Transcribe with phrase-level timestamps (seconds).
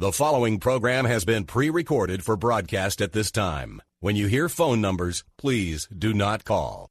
[0.00, 3.82] The following program has been pre recorded for broadcast at this time.
[3.98, 6.88] When you hear phone numbers, please do not call.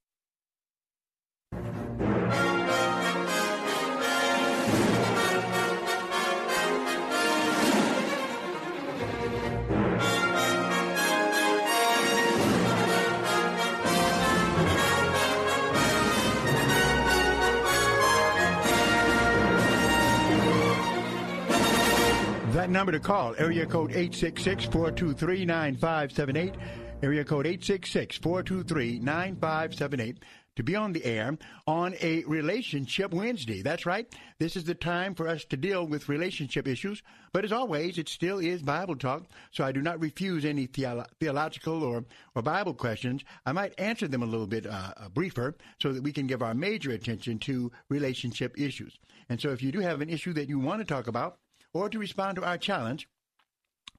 [22.67, 26.55] That number to call, area code 866-423-9578,
[27.01, 30.17] area code 866-423-9578,
[30.57, 33.61] to be on the air on a Relationship Wednesday.
[33.61, 34.13] That's right.
[34.37, 37.01] This is the time for us to deal with relationship issues.
[37.31, 41.07] But as always, it still is Bible talk, so I do not refuse any theolo-
[41.21, 42.03] theological or,
[42.35, 43.23] or Bible questions.
[43.45, 46.41] I might answer them a little bit uh, uh, briefer so that we can give
[46.41, 48.99] our major attention to relationship issues.
[49.29, 51.37] And so if you do have an issue that you want to talk about,
[51.77, 53.07] or to respond to our challenge,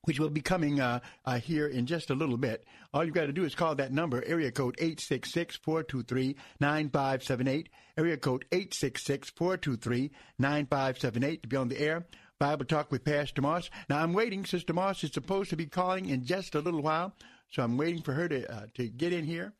[0.02, 2.64] which will be coming uh, uh, here in just a little bit.
[2.92, 7.66] All you've got to do is call that number, area code 866-423-9578,
[7.96, 12.04] area code 866-423-9578 to be on the air.
[12.40, 13.70] Bible Talk with Pastor Moss.
[13.88, 14.44] Now, I'm waiting.
[14.44, 17.12] Sister Moss is supposed to be calling in just a little while,
[17.50, 19.54] so I'm waiting for her to, uh, to get in here.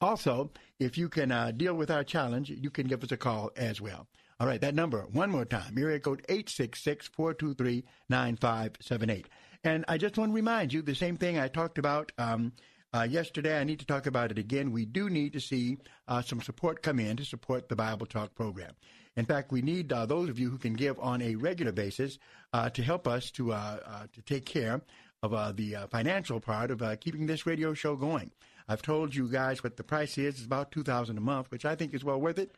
[0.00, 3.50] Also, if you can uh, deal with our challenge, you can give us a call
[3.56, 4.06] as well.
[4.40, 9.26] All right, that number, one more time, area code 866-423-9578.
[9.62, 12.52] And I just want to remind you, the same thing I talked about um,
[12.92, 14.72] uh, yesterday, I need to talk about it again.
[14.72, 15.78] We do need to see
[16.08, 18.72] uh, some support come in to support the Bible Talk program.
[19.16, 22.18] In fact, we need uh, those of you who can give on a regular basis
[22.52, 24.80] uh, to help us to uh, uh, to take care
[25.22, 28.30] of the financial part of keeping this radio show going.
[28.68, 30.34] I've told you guys what the price is.
[30.34, 32.54] It's about two thousand a month, which I think is well worth it.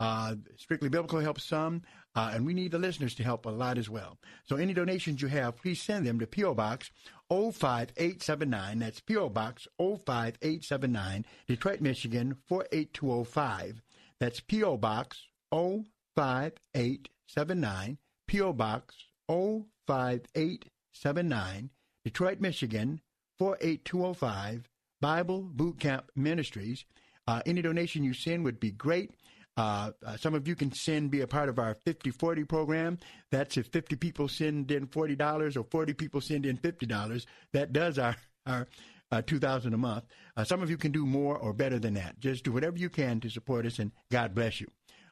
[0.00, 1.82] Uh, Strictly Biblical helps some,
[2.14, 4.16] uh, and we need the listeners to help a lot as well.
[4.44, 6.54] So any donations you have, please send them to P.O.
[6.54, 6.90] Box
[7.30, 8.78] 05879.
[8.78, 9.28] That's P.O.
[9.28, 13.82] Box 05879, Detroit, Michigan 48205.
[14.20, 14.76] That's P.O.
[14.76, 18.52] Box 05879, P.O.
[18.52, 18.94] Box
[19.28, 21.70] 05879,
[22.04, 23.00] Detroit, Michigan
[23.38, 24.68] 48205,
[25.00, 26.84] Bible Boot Camp Ministries.
[27.26, 29.12] Uh, any donation you send would be great.
[29.58, 32.96] Uh, uh, some of you can send, be a part of our 50 40 program.
[33.32, 37.26] That's if 50 people send in $40 or 40 people send in $50.
[37.52, 38.14] That does our,
[38.46, 38.68] our
[39.10, 40.04] uh, 2000 a month.
[40.36, 42.20] Uh, some of you can do more or better than that.
[42.20, 44.68] Just do whatever you can to support us, and God bless you.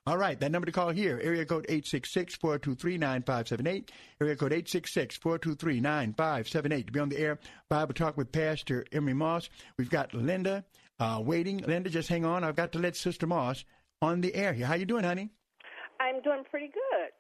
[0.07, 3.89] All right, that number to call here, area code 866-423-9578,
[4.21, 7.41] area code 866-423-9578 to be on the air.
[7.69, 9.51] Bible Talk with Pastor Emery Moss.
[9.77, 10.65] We've got Linda
[11.01, 11.59] uh, waiting.
[11.59, 12.45] Linda, just hang on.
[12.45, 13.65] I've got to let Sister Moss
[14.03, 14.67] on the air here.
[14.67, 15.31] How you doing, honey?
[16.01, 17.11] I'm doing pretty good.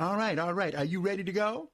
[0.00, 0.74] All right, all right.
[0.74, 1.70] Are you ready to go?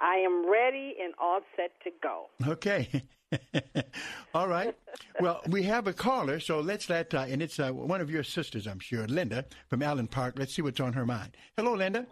[0.00, 2.26] I am ready and all set to go.
[2.46, 2.88] Okay.
[4.34, 4.74] all right.
[5.20, 8.24] Well, we have a caller, so let's let, uh, and it's uh, one of your
[8.24, 10.34] sisters, I'm sure, Linda from Allen Park.
[10.38, 11.36] Let's see what's on her mind.
[11.56, 12.06] Hello, Linda.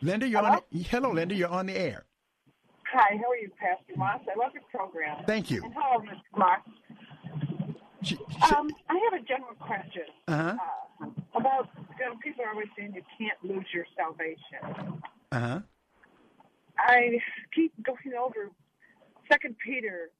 [0.00, 0.54] Linda, you're Hello?
[0.54, 0.60] on.
[0.72, 1.34] The, hello, Linda.
[1.34, 2.06] You're on the air.
[2.92, 4.20] Hi, how are you, Pastor Moss?
[4.28, 5.24] I love your program.
[5.26, 5.62] Thank you.
[5.64, 6.38] And hello, Mr.
[6.38, 6.58] Moss.
[8.56, 10.56] Um, I have a general question uh huh.
[11.00, 11.68] uh, about
[11.98, 15.00] you know, people are always saying you can't lose your salvation.
[15.30, 15.60] Uh huh.
[16.78, 17.18] I
[17.54, 18.50] keep going over
[19.30, 20.10] Second Peter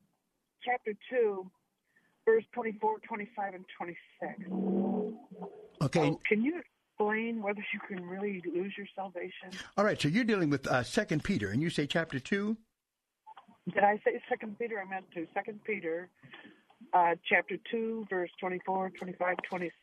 [0.64, 1.50] chapter two,
[2.24, 4.32] verse 24, 25, and 26.
[5.82, 6.10] Okay.
[6.10, 9.50] So can you explain whether you can really lose your salvation?
[9.76, 10.00] All right.
[10.00, 12.56] So you're dealing with uh, Second Peter, and you say chapter two.
[13.72, 14.82] Did I say Second Peter?
[14.84, 15.26] I meant to.
[15.34, 16.08] Second Peter,
[16.92, 19.74] uh, chapter two, verse 24, 25, 26.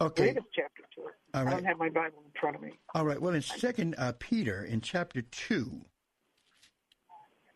[0.00, 0.30] Okay.
[0.30, 1.02] It's chapter two.
[1.34, 2.72] All I don't have my Bible in front of me.
[2.94, 3.20] All right.
[3.20, 5.82] Well, in Second uh, Peter, in chapter two,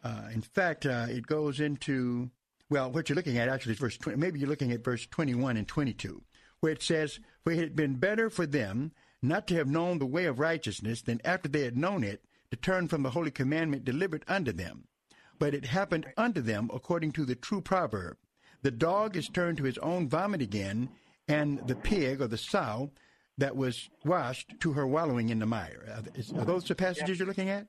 [0.05, 2.31] uh, in fact, uh, it goes into
[2.71, 4.19] well, what you're looking at actually is verse 20.
[4.19, 6.23] Maybe you're looking at verse 21 and 22,
[6.61, 8.93] where it says, "For it had been better for them
[9.23, 12.57] not to have known the way of righteousness than after they had known it to
[12.57, 14.87] turn from the holy commandment delivered unto them.
[15.39, 18.19] But it happened unto them according to the true proverb:
[18.63, 20.91] The dog is turned to his own vomit again,
[21.29, 22.91] and the pig or the sow."
[23.39, 26.03] That was washed to her wallowing in the mire.
[26.37, 27.69] Are, those the passages you're looking at?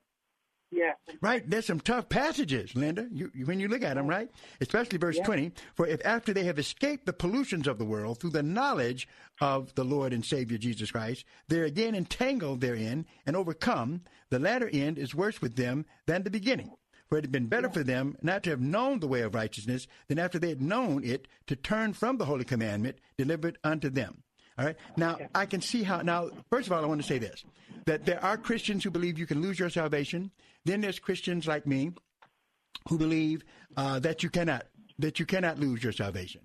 [0.70, 0.92] Yeah.
[1.22, 3.06] Right, there's some tough passages, Linda.
[3.10, 4.28] You, you- when you look at them, right?
[4.60, 5.24] Especially verse Yeah.
[5.24, 5.52] 20.
[5.74, 9.06] For if after they have escaped the pollutions of the world through the knowledge
[9.40, 14.68] of the Lord and Savior Jesus Christ, they're again entangled therein and overcome, the latter
[14.72, 16.72] end is worse with them than the beginning.
[17.12, 19.86] For it had been better for them not to have known the way of righteousness
[20.08, 24.22] than after they had known it to turn from the holy commandment delivered unto them.
[24.56, 24.76] All right.
[24.96, 26.00] Now, I can see how.
[26.00, 27.44] Now, first of all, I want to say this
[27.84, 30.30] that there are Christians who believe you can lose your salvation.
[30.64, 31.92] Then there's Christians like me
[32.88, 33.44] who believe
[33.76, 34.64] uh, that you cannot
[34.98, 36.40] that you cannot lose your salvation.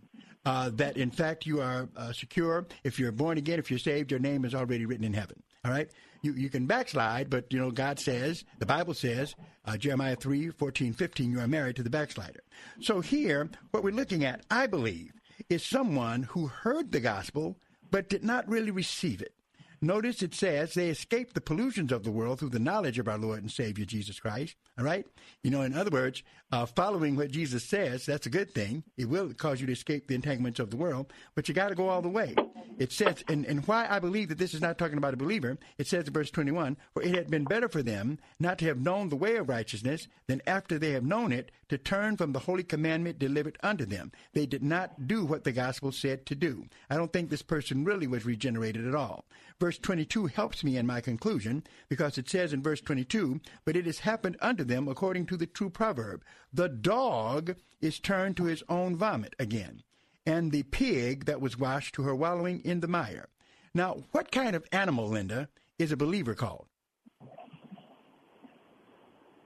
[0.45, 4.11] Uh, that in fact you are uh, secure if you're born again, if you're saved,
[4.11, 5.41] your name is already written in heaven.
[5.63, 5.89] All right,
[6.21, 9.35] you you can backslide, but you know God says the Bible says
[9.65, 12.41] uh, Jeremiah 3, 14, 15, you are married to the backslider.
[12.81, 15.11] So here, what we're looking at, I believe,
[15.49, 17.57] is someone who heard the gospel
[17.91, 19.33] but did not really receive it.
[19.79, 23.17] Notice it says they escaped the pollutions of the world through the knowledge of our
[23.17, 24.55] Lord and Savior Jesus Christ.
[24.77, 25.05] All right?
[25.43, 28.83] You know, in other words, uh, following what Jesus says, that's a good thing.
[28.95, 31.75] It will cause you to escape the entanglements of the world, but you got to
[31.75, 32.35] go all the way.
[32.77, 35.57] It says, and, and why I believe that this is not talking about a believer,
[35.77, 38.79] it says in verse 21 For it had been better for them not to have
[38.79, 42.39] known the way of righteousness than after they have known it to turn from the
[42.39, 44.11] holy commandment delivered unto them.
[44.33, 46.65] They did not do what the gospel said to do.
[46.89, 49.25] I don't think this person really was regenerated at all.
[49.59, 53.87] Verse 22 helps me in my conclusion because it says in verse 22, But it
[53.87, 56.23] has happened unto them according to the true proverb
[56.53, 59.83] the dog is turned to his own vomit again,
[60.25, 63.29] and the pig that was washed to her wallowing in the mire.
[63.73, 66.67] Now, what kind of animal, Linda, is a believer called?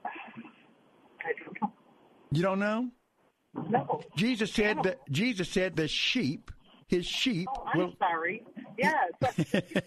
[0.05, 1.71] I don't know.
[2.31, 2.89] You don't know?
[3.69, 4.01] No.
[4.15, 6.51] Jesus said that Jesus said the sheep,
[6.87, 8.43] his sheep Oh, I'm will sorry.
[8.77, 9.11] Yes.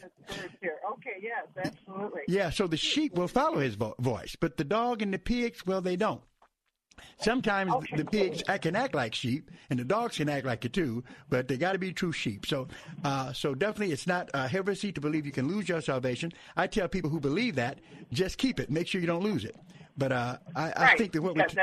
[0.92, 2.22] Okay, yes, absolutely.
[2.28, 5.66] Yeah, so the sheep will follow his vo- voice, but the dog and the pigs,
[5.66, 6.22] well, they don't.
[7.20, 7.96] Sometimes Okay.
[7.96, 11.48] the pigs can act like sheep, and the dogs can act like it too, but
[11.48, 12.46] they got to be true sheep.
[12.46, 12.68] So,
[13.04, 16.32] uh, so definitely, it's not uh, heresy to believe you can lose your salvation.
[16.56, 17.78] I tell people who believe that,
[18.12, 18.70] just keep it.
[18.70, 19.56] Make sure you don't lose it.
[19.96, 21.54] But uh, I, I think that what we That-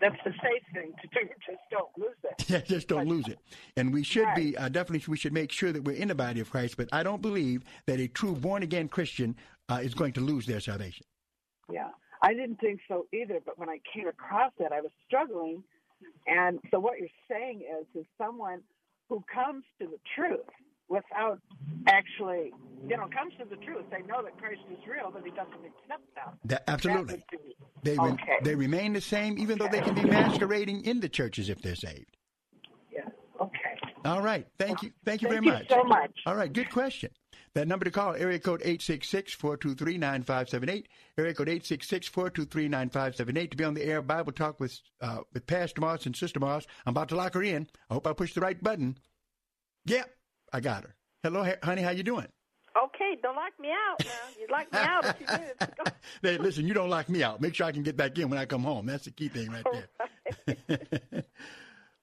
[0.00, 1.28] that's, the safe thing to do.
[1.46, 2.44] Just don't lose it.
[2.50, 3.38] Yeah, just don't lose it.
[3.76, 6.40] And we should be uh, definitely we should make sure that we're in the body
[6.40, 6.76] of Christ.
[6.76, 9.36] But I don't believe that a true born again Christian
[9.68, 11.06] uh, is going to lose their salvation.
[11.72, 11.90] Yeah,
[12.22, 13.40] I didn't think so either.
[13.44, 15.62] But when I came across that, I was struggling.
[16.26, 18.60] And so what you're saying is, is someone
[19.08, 20.46] who comes to the truth
[20.88, 21.40] without
[21.88, 22.52] actually,
[22.88, 23.84] you know, comes to the truth.
[23.90, 26.38] They know that Christ is real, but he doesn't accept them.
[26.44, 27.24] That, absolutely.
[27.82, 28.38] They re- Okay.
[28.42, 31.74] they remain the same, even though they can be masquerading in the churches if they're
[31.74, 32.16] saved.
[32.92, 33.00] Yeah.
[33.40, 33.78] Okay.
[34.04, 34.46] All right.
[34.58, 34.92] Thank you.
[35.04, 35.70] Thank you Thank very you much.
[35.70, 36.12] so much.
[36.26, 36.52] All right.
[36.52, 37.10] Good question.
[37.54, 40.86] That number to call, area code 866-423-9578,
[41.18, 46.06] area code 866-423-9578 to be on the air Bible Talk with, uh, with Pastor Moss
[46.06, 46.66] and Sister Moss.
[46.86, 47.68] I'm about to lock her in.
[47.90, 48.96] I hope I pushed the right button.
[49.84, 50.08] Yep.
[50.52, 50.94] I got her.
[51.22, 51.82] Hello, honey.
[51.82, 52.26] How you doing?
[52.84, 54.10] Okay, don't lock me out now.
[54.40, 55.60] You locked me out few minutes.
[56.22, 57.40] Hey, listen, you don't lock me out.
[57.40, 58.86] Make sure I can get back in when I come home.
[58.86, 59.66] That's the key thing right
[60.46, 61.24] there.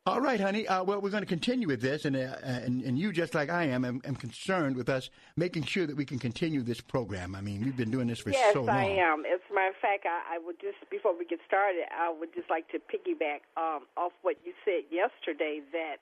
[0.10, 0.68] All right, honey.
[0.68, 3.52] Uh, well, we're going to continue with this, and, uh, and and you, just like
[3.52, 7.36] I am, am, am concerned with us making sure that we can continue this program.
[7.36, 8.76] I mean, we've been doing this for yes, so long.
[8.76, 9.20] Yes, I am.
[9.26, 12.34] As a matter of fact, I, I would just before we get started, I would
[12.34, 16.02] just like to piggyback um, off what you said yesterday that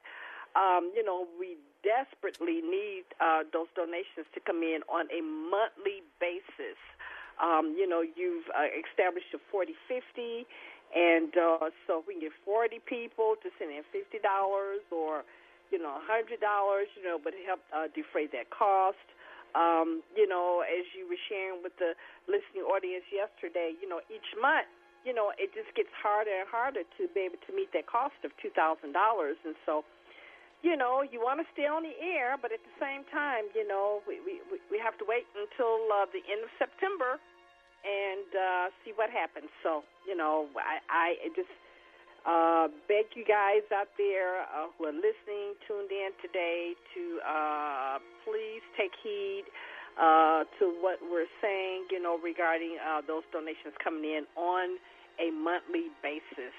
[0.55, 5.99] um, you know we desperately need uh, those donations to come in on a monthly
[6.23, 6.79] basis.
[7.43, 10.47] Um, you know, you've uh, established a 40 50
[10.95, 14.23] and uh, so if we can get 40 people to send in $50
[14.91, 15.27] or,
[15.71, 16.39] you know, $100,
[16.95, 19.01] you know, but help uh, defray that cost.
[19.55, 21.95] Um, you know, as you were sharing with the
[22.27, 24.67] listening audience yesterday, you know, each month,
[25.03, 28.19] you know, it just gets harder and harder to be able to meet that cost
[28.27, 28.83] of $2,000.
[28.91, 29.87] And so,
[30.63, 33.63] you know, you want to stay on the air, but at the same time, you
[33.63, 37.19] know, we, we, we have to wait until uh, the end of September
[37.87, 39.47] and uh, see what happens.
[39.63, 41.47] So, you know, I, I just
[42.27, 47.99] uh, beg you guys out there uh, who are listening, tuned in today, to uh,
[48.25, 49.45] please take heed
[49.99, 54.77] uh, to what we're saying, you know, regarding uh, those donations coming in on
[55.19, 56.53] a monthly basis.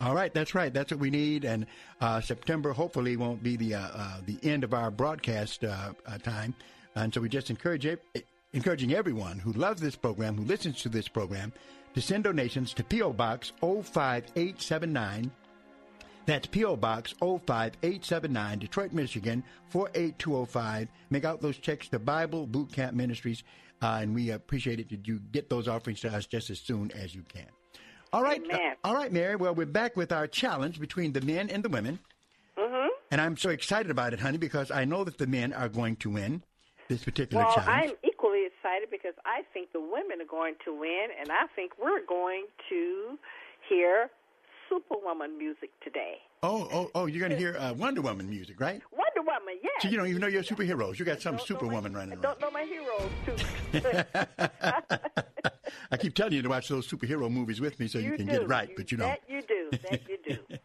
[0.00, 0.74] All right, that's right.
[0.74, 1.44] That's what we need.
[1.44, 1.66] And
[2.00, 6.18] uh, September hopefully won't be the uh, uh, the end of our broadcast uh, uh,
[6.18, 6.54] time.
[6.96, 7.86] And so we just encourage
[8.54, 11.52] encouraging everyone who loves this program, who listens to this program,
[11.94, 13.12] to send donations to P.O.
[13.12, 15.30] Box 05879.
[16.26, 16.76] That's P.O.
[16.76, 20.88] Box 05879, Detroit, Michigan 48205.
[21.10, 23.42] Make out those checks to Bible Boot Camp Ministries,
[23.82, 26.90] uh, and we appreciate it that you get those offerings to us just as soon
[26.92, 27.46] as you can.
[28.12, 29.34] All right, uh, all right, Mary.
[29.34, 31.98] Well, we're back with our challenge between the men and the women.
[32.56, 32.88] Mm-hmm.
[33.10, 35.96] And I'm so excited about it, honey, because I know that the men are going
[35.96, 36.44] to win
[36.88, 37.92] this particular well, challenge.
[38.04, 38.10] I'm
[38.64, 42.46] excited because I think the women are going to win, and I think we're going
[42.70, 43.18] to
[43.68, 44.10] hear
[44.68, 46.14] Superwoman music today.
[46.42, 47.06] Oh, oh, oh!
[47.06, 48.82] You're going to hear uh, Wonder Woman music, right?
[48.92, 49.72] Wonder Woman, yes.
[49.82, 50.98] So you don't even know your superheroes.
[50.98, 52.22] You got some Superwoman running around.
[52.22, 53.36] don't know my heroes too.
[55.90, 58.26] I keep telling you to watch those superhero movies with me so you, You can
[58.26, 58.32] do.
[58.32, 59.08] get it right, You- but you don't.
[59.08, 59.70] That you do.
[59.90, 60.38] That you do.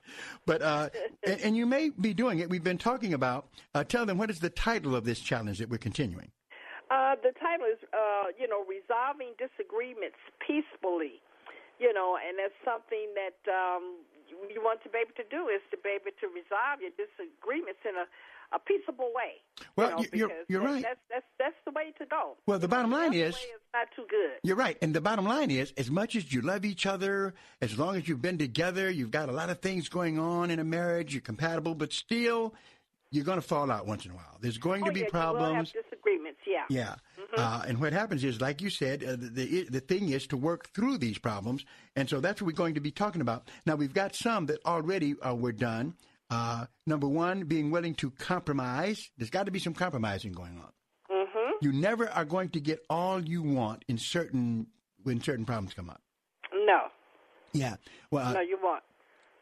[0.46, 0.90] But uh,
[1.26, 2.50] and, and you may be doing it.
[2.50, 3.50] We've been talking about.
[3.76, 6.32] Uh, tell them what is the title of this challenge that we're continuing.
[6.90, 11.22] Uh, the title is, uh, you know, resolving disagreements peacefully.
[11.80, 15.62] You know, and that's something that um, you, want to be able to do is
[15.72, 18.04] to be able to resolve your disagreements in a,
[18.54, 19.40] a peaceable way.
[19.78, 20.84] Well, you know, you- you're- you're right.
[20.84, 22.36] That's that's that's the way to go.
[22.48, 23.36] Well, the bottom line The is.
[23.36, 23.42] is
[23.74, 24.40] not too good.
[24.44, 24.78] You're right.
[24.82, 28.10] And the bottom line is, as much as you love each other, as long as
[28.10, 31.22] you've been together, you've got a lot of things going on in a marriage, you're
[31.22, 32.54] compatible, but still,
[33.12, 34.38] you're going to fall out once in a while.
[34.42, 35.72] There's going to oh, be yeah, problems.
[36.50, 36.66] Yeah.
[36.70, 36.96] Yeah.
[37.38, 40.38] Uh, and what happens is, like you said, uh, the, the the thing is to
[40.38, 41.64] work through these problems,
[41.96, 43.48] and so that's what we're going to be talking about.
[43.68, 45.94] Now we've got some that already uh, were done.
[46.32, 49.10] Uh, number one, being willing to compromise.
[49.18, 50.72] There's got to be some compromising going on.
[51.16, 51.52] Mm-hmm.
[51.62, 54.68] You never are going to get all you want in certain
[55.04, 56.02] when certain problems come up.
[56.54, 56.80] No.
[57.54, 57.76] Yeah.
[58.12, 58.84] Well, uh, no, you won't.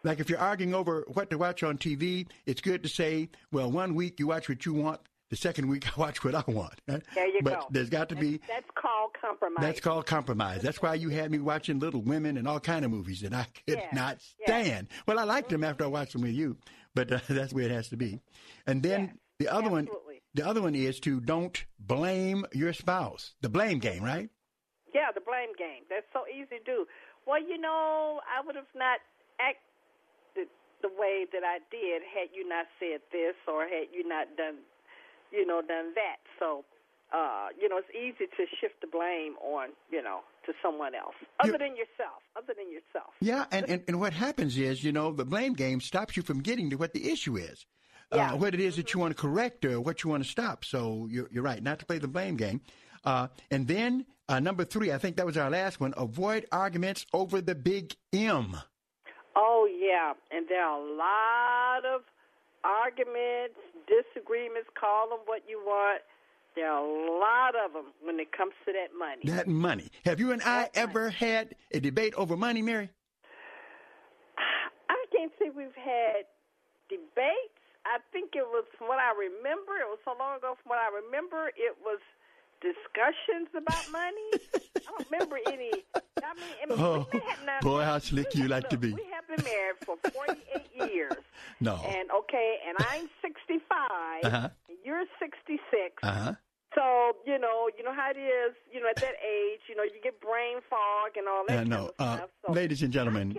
[0.04, 3.70] like if you're arguing over what to watch on TV, it's good to say, well,
[3.72, 6.80] one week you watch what you want, the second week I watch what I want.
[6.88, 7.68] There you but go.
[7.72, 9.62] there's got to be That's called compromise.
[9.62, 10.62] that's called compromise.
[10.62, 13.46] That's why you had me watching Little Women and all kind of movies that I
[13.68, 14.46] could Yeah, not yeah.
[14.62, 14.88] stand.
[15.08, 16.58] Well, I liked them after I watched them with you,
[16.96, 18.20] but uh, that's where it has to be.
[18.66, 19.88] And then the other one,
[20.34, 23.34] the other one is to don't blame your spouse.
[23.42, 24.30] The blame game, right?
[24.94, 25.84] Yeah, the blame game.
[25.90, 26.86] That's so easy to do.
[27.28, 29.00] Well, you know, I would have not
[29.40, 30.48] acted
[30.82, 34.58] the way that I did had you not said this or had you not done,
[35.32, 36.18] you know, done that.
[36.40, 36.64] So,
[37.14, 41.16] uh, you know, it's easy to shift the blame on, you know, to someone else
[41.40, 42.22] other than yourself.
[42.36, 43.14] Other than yourself.
[43.22, 46.42] Yeah, and, and, and what happens is, you know, the blame game stops you from
[46.42, 47.66] getting to what the issue is.
[48.14, 48.34] Yeah.
[48.34, 50.64] Uh, what it is that you want to correct or what you want to stop.
[50.64, 52.62] So you're, you're right, not to play the blame game.
[53.04, 57.06] Uh, and then uh, number three, I think that was our last one avoid arguments
[57.14, 58.58] over the big M.
[59.36, 62.02] Oh yeah, and there are a lot of
[62.64, 64.70] arguments, disagreements.
[64.80, 66.02] Call them what you want.
[66.56, 69.22] There are a lot of them when it comes to that money.
[69.26, 69.92] That money.
[70.06, 72.90] Have you and I ever had a debate over money, Mary?
[74.90, 76.26] I can't say we've had
[76.90, 77.62] debates.
[77.86, 79.78] I think it was from what I remember.
[79.80, 80.58] It was so long ago.
[80.62, 82.00] From what I remember, it was
[82.60, 84.30] discussions about money.
[84.88, 85.72] I don't remember any.
[85.96, 87.08] I mean, I mean Oh,
[87.62, 88.94] boy, how slick you like to be.
[88.94, 91.14] We have been married for 48 years.
[91.60, 91.74] No.
[91.86, 93.80] And okay, and I'm 65.
[94.24, 94.50] Uh-huh.
[94.70, 95.60] And you're 66.
[96.04, 96.34] Uh huh.
[96.76, 98.54] So you know, you know how it is.
[98.72, 101.54] You know, at that age, you know, you get brain fog and all that.
[101.54, 101.92] Yeah, kind no.
[101.98, 102.26] of Uh.
[102.46, 103.36] So ladies and gentlemen,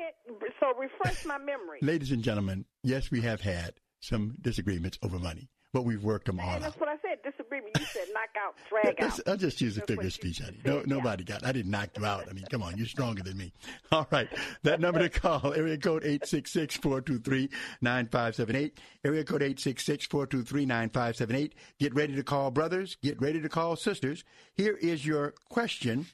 [0.59, 1.79] so refresh my memory.
[1.81, 6.41] Ladies and gentlemen, yes, we have had some disagreements over money, but we've worked them
[6.41, 6.63] all and out.
[6.63, 7.19] that's what I said.
[7.23, 7.77] Disagreement.
[7.79, 9.21] You said knock out, drag out.
[9.27, 10.59] I'll just use a figure of speech, honey.
[10.65, 11.45] No, nobody got.
[11.45, 12.29] I didn't knock you out.
[12.29, 13.53] I mean, come on, you're stronger than me.
[13.93, 14.29] All right,
[14.63, 18.57] that number to call area code eight six six four two three nine five seven
[18.57, 18.79] eight.
[19.05, 21.55] Area code eight six six four two three nine five seven eight.
[21.79, 22.97] Get ready to call brothers.
[23.03, 24.25] Get ready to call sisters.
[24.55, 26.07] Here is your question.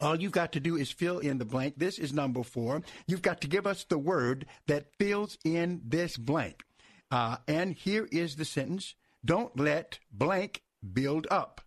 [0.00, 1.74] All you've got to do is fill in the blank.
[1.78, 2.82] This is number four.
[3.06, 6.62] You've got to give us the word that fills in this blank.
[7.10, 8.94] Uh, and here is the sentence
[9.24, 11.60] Don't let blank build up.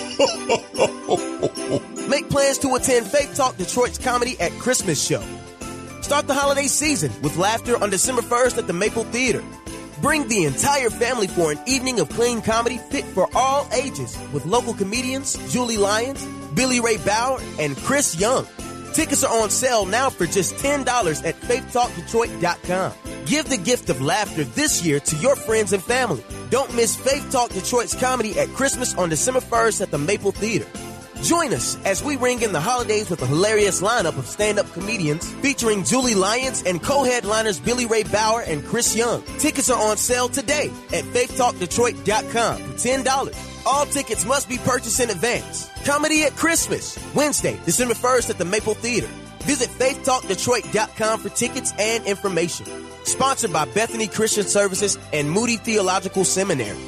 [2.09, 5.25] Make plans to attend Faith Talk Detroit's Comedy at Christmas Show.
[6.03, 9.43] Start the holiday season with laughter on December 1st at the Maple Theater.
[10.01, 14.47] Bring the entire family for an evening of clean comedy fit for all ages with
[14.47, 18.47] local comedians Julie Lyons, Billy Ray Bauer, and Chris Young.
[18.95, 22.93] Tickets are on sale now for just $10 at faithtalkdetroit.com.
[23.27, 26.25] Give the gift of laughter this year to your friends and family.
[26.49, 30.67] Don't miss Faith Talk Detroit's comedy at Christmas on December 1st at the Maple Theater.
[31.23, 35.31] Join us as we ring in the holidays with a hilarious lineup of stand-up comedians
[35.35, 39.23] featuring Julie Lyons and co-headliners Billy Ray Bauer and Chris Young.
[39.39, 43.67] Tickets are on sale today at faithtalkdetroit.com for $10.
[43.67, 45.69] All tickets must be purchased in advance.
[45.85, 49.09] Comedy at Christmas, Wednesday, December 1st at the Maple Theater.
[49.41, 52.67] Visit faithtalkdetroit.com for tickets and information.
[53.05, 56.79] Sponsored by Bethany Christian Services and Moody Theological Seminary.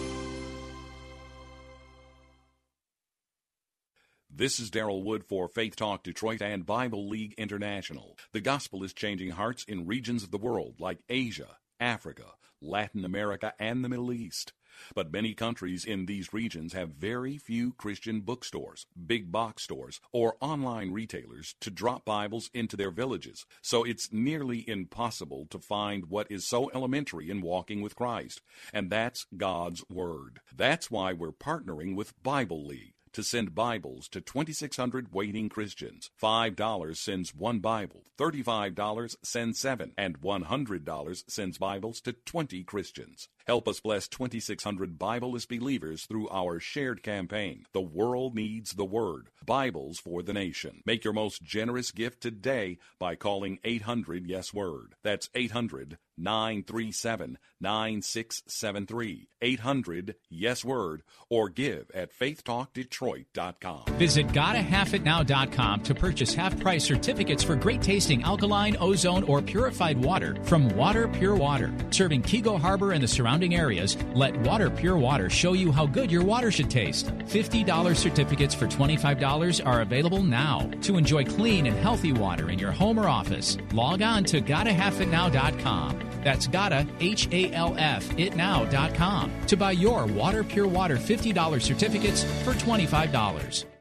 [4.35, 8.17] This is Daryl Wood for Faith Talk Detroit and Bible League International.
[8.33, 12.25] The gospel is changing hearts in regions of the world like Asia, Africa,
[12.59, 14.55] Latin America, and the Middle East.
[14.95, 20.39] But many countries in these regions have very few Christian bookstores, big box stores, or
[20.41, 23.45] online retailers to drop Bibles into their villages.
[23.61, 28.41] So it's nearly impossible to find what is so elementary in walking with Christ,
[28.73, 30.41] and that's God's Word.
[30.57, 36.11] That's why we're partnering with Bible League to send Bibles to 2,600 waiting Christians.
[36.23, 43.29] $5 sends one Bible, $35 sends seven, and $100 sends Bibles to 20 Christians.
[43.47, 47.65] Help us bless 2,600 Bibleless believers through our shared campaign.
[47.73, 49.31] The world needs the Word.
[49.45, 50.83] Bibles for the nation.
[50.87, 54.95] Make your most generous gift today by calling 800 Yes Word.
[55.03, 59.29] That's 800 937 9673.
[59.41, 63.85] 800 Yes Word or give at faithtalkdetroit.com.
[63.99, 70.37] Visit GottaHalfItNow.com to purchase half price certificates for great tasting alkaline, ozone, or purified water
[70.45, 71.75] from Water Pure Water.
[71.91, 76.11] Serving Keego Harbor and the surrounding areas, let Water Pure Water show you how good
[76.11, 77.07] your water should taste.
[77.07, 80.71] $50 certificates for $25 are available now.
[80.83, 86.21] To enjoy clean and healthy water in your home or office, log on to GottaHalfItNow.com.
[86.23, 92.25] That's gotta, H A L F, itnow.com to buy your Water Pure Water $50 certificates
[92.45, 93.72] for $25.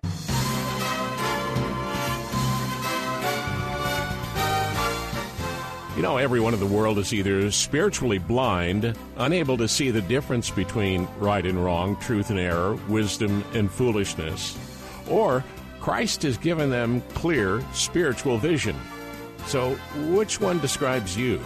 [5.95, 10.49] You know, everyone in the world is either spiritually blind, unable to see the difference
[10.49, 14.57] between right and wrong, truth and error, wisdom and foolishness,
[15.09, 15.43] or
[15.81, 18.75] Christ has given them clear spiritual vision.
[19.47, 19.71] So,
[20.13, 21.41] which one describes you?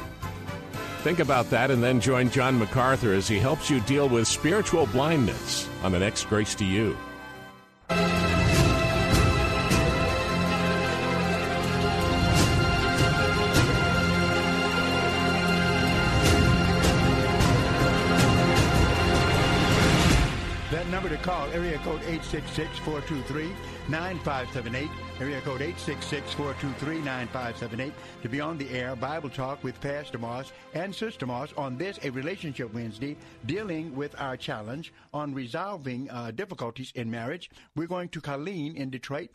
[1.00, 4.86] Think about that and then join John MacArthur as he helps you deal with spiritual
[4.88, 6.96] blindness on the next Grace to You.
[21.56, 24.90] Area code 866-423-9578,
[25.22, 27.92] area code 866-423-9578,
[28.22, 31.98] to be on the air, Bible Talk with Pastor Moss and Sister Moss on this,
[32.04, 33.16] a Relationship Wednesday,
[33.46, 37.50] dealing with our challenge on resolving uh, difficulties in marriage.
[37.74, 39.30] We're going to Colleen in Detroit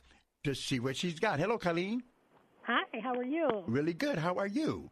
[0.44, 1.40] to see what she's got.
[1.40, 2.02] Hello, Colleen.
[2.64, 3.64] Hi, how are you?
[3.66, 4.18] Really good.
[4.18, 4.90] How are you?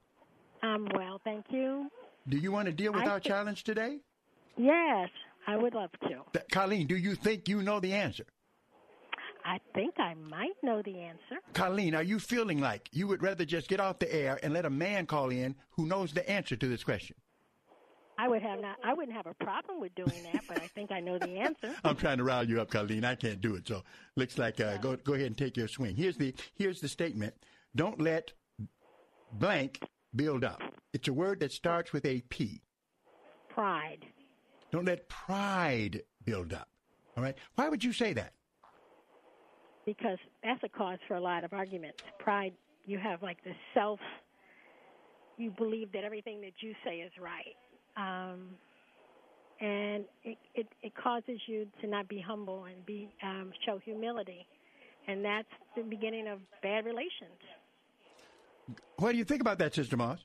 [0.63, 1.91] I'm well, thank you.
[2.27, 3.99] Do you want to deal with I our thi- challenge today?
[4.57, 5.11] Yes,
[5.49, 6.41] I would love to.
[6.53, 8.25] Colleen, do you think you know the answer?
[9.47, 11.37] I think I might know the answer.
[11.55, 14.67] Colleen, are you feeling like you would rather just get off the air and let
[14.67, 17.17] a man call in who knows the answer to this question?
[18.19, 18.77] I would have not.
[18.85, 21.75] I wouldn't have a problem with doing that, but I think I know the answer.
[21.85, 23.07] I'm trying to rile you up, Colleen.
[23.07, 23.67] I can't do it.
[23.67, 23.85] So
[24.17, 25.97] looks like uh, go go ahead and take your swing.
[25.97, 27.33] Here's the here's the statement.
[27.75, 28.33] Don't let
[29.33, 29.81] blank
[30.15, 30.61] build up.
[30.93, 32.61] It's a word that starts with a P.
[33.49, 34.05] Pride.
[34.71, 36.69] Don't let pride build up.
[37.17, 37.37] All right.
[37.55, 38.33] Why would you say that?
[39.87, 42.03] Because that's a cause for a lot of arguments.
[42.19, 42.53] Pride.
[42.87, 44.01] You have like the self.
[45.37, 47.57] You believe that everything that you say is right
[47.99, 48.49] um,
[49.61, 54.47] and it, it, it causes you to not be humble and be um, show humility,
[55.09, 57.41] and that's the beginning of bad relations.
[58.97, 60.21] What do you think about that, Sister Moss?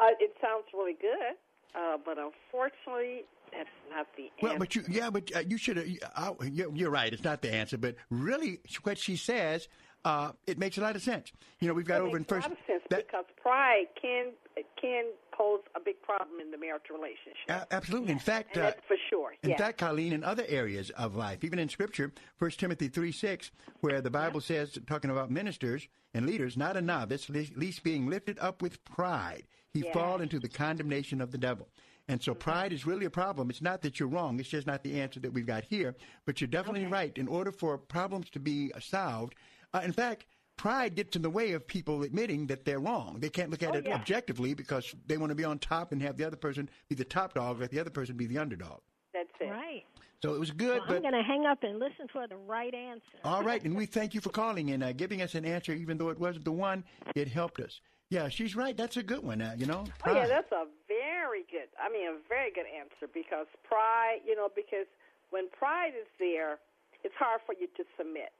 [0.00, 1.36] Uh, it sounds really good,
[1.74, 4.32] uh, but unfortunately, that's not the answer.
[4.42, 5.78] Well, but you, yeah, but uh, you should.
[6.14, 7.12] Uh, you're right.
[7.12, 9.68] It's not the answer, but really, what she says,
[10.04, 11.32] uh, it makes a lot of sense.
[11.60, 12.46] You know, we've got it over in first.
[12.46, 14.32] a lot of sense that- because pride can
[14.80, 17.48] can pose a big problem in the marital relationship.
[17.48, 18.10] A- absolutely.
[18.10, 19.34] In fact, uh, for sure.
[19.44, 19.56] In yeah.
[19.56, 24.00] fact, Colleen, in other areas of life, even in Scripture, First Timothy three six, where
[24.00, 28.62] the Bible says, talking about ministers and leaders, not a novice, least being lifted up
[28.62, 29.92] with pride, he Yeah.
[29.92, 31.68] fall into the condemnation of the devil.
[32.08, 33.50] And so pride is really a problem.
[33.50, 34.40] It's not that you're wrong.
[34.40, 35.94] It's just not the answer that we've got here.
[36.24, 37.16] But you're definitely right.
[37.18, 39.34] In order for problems to be solved,
[39.74, 40.24] uh, in fact,
[40.56, 43.18] pride gets in the way of people admitting that they're wrong.
[43.20, 43.94] They can't look at Oh, it yeah.
[43.94, 47.04] objectively because they want to be on top and have the other person be the
[47.04, 48.80] top dog, let the other person be the underdog.
[49.12, 49.44] That's it.
[49.50, 49.84] Right.
[50.22, 52.36] So it was good, Well, but I'm going to hang up and listen for the
[52.36, 53.02] right answer.
[53.22, 55.96] all right, and we thank you for calling and uh, giving us an answer, even
[55.98, 56.82] though it wasn't the one.
[57.14, 57.80] It helped us.
[58.10, 58.74] Yeah, she's right.
[58.76, 59.42] That's a good one.
[59.42, 59.84] Uh, you know.
[60.06, 60.64] Oh yeah, that's a
[61.08, 61.72] very good.
[61.80, 64.20] I mean, a very good answer because pride.
[64.28, 64.88] You know, because
[65.32, 66.60] when pride is there,
[67.00, 68.36] it's hard for you to submit.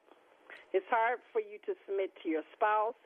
[0.77, 2.99] It's hard for you to submit to your spouse,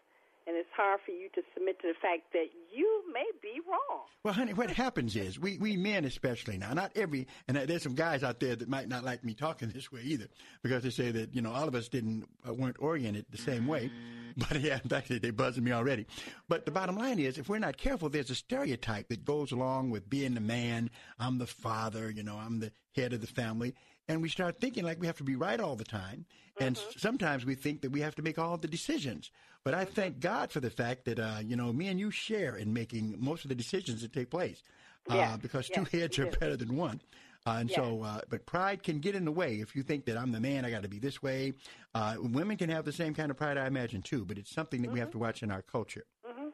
[0.46, 4.02] and it's hard for you to submit to the fact that you may be wrong.
[4.24, 7.94] Well, honey, what happens is we, we men especially now, not every, and there's some
[7.94, 10.26] guys out there that might not like me talking this way either,
[10.62, 13.66] because they say that you know all of us didn't uh, weren't oriented the same
[13.66, 13.90] way.
[14.36, 16.06] But yeah, in fact, they buzzing me already.
[16.48, 19.90] But the bottom line is, if we're not careful, there's a stereotype that goes along
[19.90, 20.90] with being the man.
[21.18, 23.74] I'm the father, you know, I'm the head of the family,
[24.08, 26.24] and we start thinking like we have to be right all the time.
[26.60, 29.30] And s- sometimes we think that we have to make all the decisions.
[29.64, 32.56] But I thank God for the fact that uh, you know me and you share
[32.56, 34.62] in making most of the decisions that take place.
[35.08, 37.00] Uh, because two heads are better than one.
[37.44, 40.16] Uh, and so, uh, but pride can get in the way if you think that
[40.16, 41.54] I'm the man, I got to be this way.
[41.92, 44.80] Uh, women can have the same kind of pride, I imagine, too, but it's something
[44.82, 46.04] that we have to watch in our culture.
[46.24, 46.50] hmm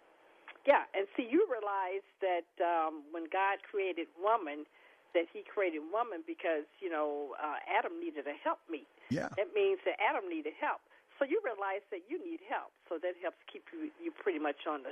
[0.66, 4.64] Yeah, and see, you realize that um, when God created woman,
[5.12, 8.88] that He created woman because you know uh, Adam needed a helpmeet.
[9.10, 9.28] Yeah.
[9.36, 10.80] That means that Adam needed help.
[11.18, 12.70] So you realize that you need help.
[12.88, 14.90] So that helps keep you you pretty much on the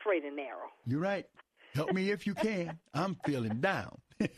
[0.00, 0.70] straight and narrow.
[0.86, 1.26] You're right.
[1.74, 2.78] Help me if you can.
[2.94, 3.96] I'm feeling down.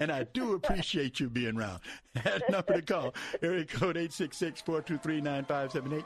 [0.00, 1.78] and I do appreciate you being around.
[2.24, 6.04] That number to call, area code 866-423-9578.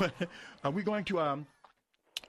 [0.64, 1.46] Are we going to um,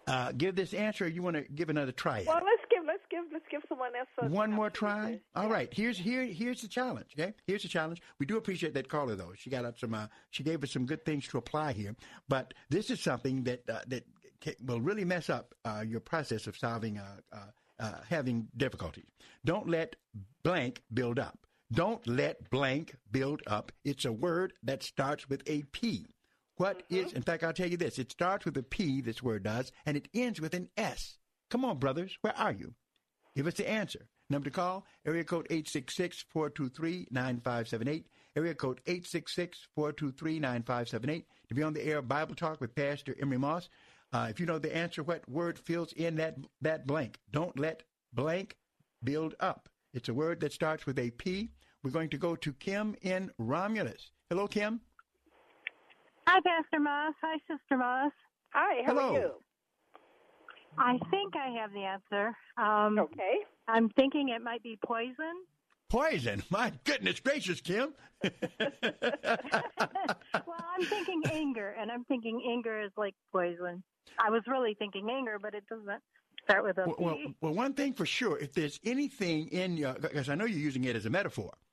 [0.07, 2.27] uh, give this answer or you want to give another try at it?
[2.27, 5.21] Well, let's give let's give let's give someone else a One more try.
[5.35, 5.73] All right.
[5.73, 7.07] Here's here here's the challenge.
[7.17, 7.33] Okay.
[7.47, 8.01] Here's the challenge.
[8.19, 9.33] We do appreciate that caller though.
[9.35, 9.93] She got out some.
[9.93, 11.95] Uh, she gave us some good things to apply here.
[12.27, 14.05] But this is something that uh, that
[14.43, 17.37] ca- will really mess up uh, your process of solving uh, uh,
[17.79, 19.09] uh, having difficulties.
[19.45, 19.95] Don't let
[20.43, 21.39] blank build up.
[21.71, 23.71] Don't let blank build up.
[23.83, 26.05] It's a word that starts with a P.
[26.57, 27.13] What is?
[27.13, 27.97] in fact, I'll tell you this.
[27.97, 31.17] It starts with a P, this word does, and it ends with an S.
[31.49, 32.15] Come on, brothers.
[32.21, 32.75] Where are you?
[33.35, 34.07] Give us the answer.
[34.29, 38.03] Number to call, area code 866-423-9578.
[38.35, 41.23] Area code 866-423-9578.
[41.49, 43.69] To be on the air of Bible Talk with Pastor Emery Moss.
[44.11, 47.19] Uh, if you know the answer, what word fills in that, that blank?
[47.31, 48.55] Don't let blank
[49.03, 49.69] build up.
[49.93, 51.51] It's a word that starts with a P.
[51.83, 54.11] We're going to go to Kim in Romulus.
[54.29, 54.81] Hello, Kim.
[56.27, 57.13] Hi, Pastor Moss.
[57.21, 58.11] Hi, Sister Moss.
[58.53, 59.09] Hi, how Hello.
[59.09, 59.31] are you?
[60.77, 62.35] I think I have the answer.
[62.57, 63.39] Um, okay.
[63.67, 65.45] I'm thinking it might be poison.
[65.89, 66.41] Poison.
[66.49, 67.93] My goodness gracious, Kim.
[68.23, 68.31] well,
[70.75, 73.83] I'm thinking anger, and I'm thinking anger is like poison.
[74.19, 76.01] I was really thinking anger, but it doesn't
[76.43, 79.93] start with a Well, well, well, one thing for sure, if there's anything in your,
[79.93, 81.72] because I know you're using it as a metaphor, But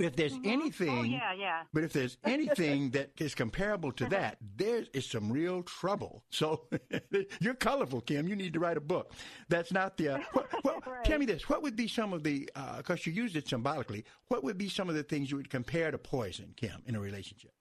[0.00, 1.62] if there's anything, Oh yeah, yeah.
[1.72, 6.24] but if there's anything that is comparable to that, there is some real trouble.
[6.30, 6.66] So
[7.40, 8.28] you're colorful, Kim.
[8.28, 9.12] You need to write a book.
[9.48, 10.08] That's not the.
[10.08, 12.48] Uh, what, what, Tell me this: What would be some of the?
[12.76, 14.04] Because you used it symbolically.
[14.28, 17.00] What would be some of the things you would compare to poison, Kim, in a
[17.00, 17.52] relationship?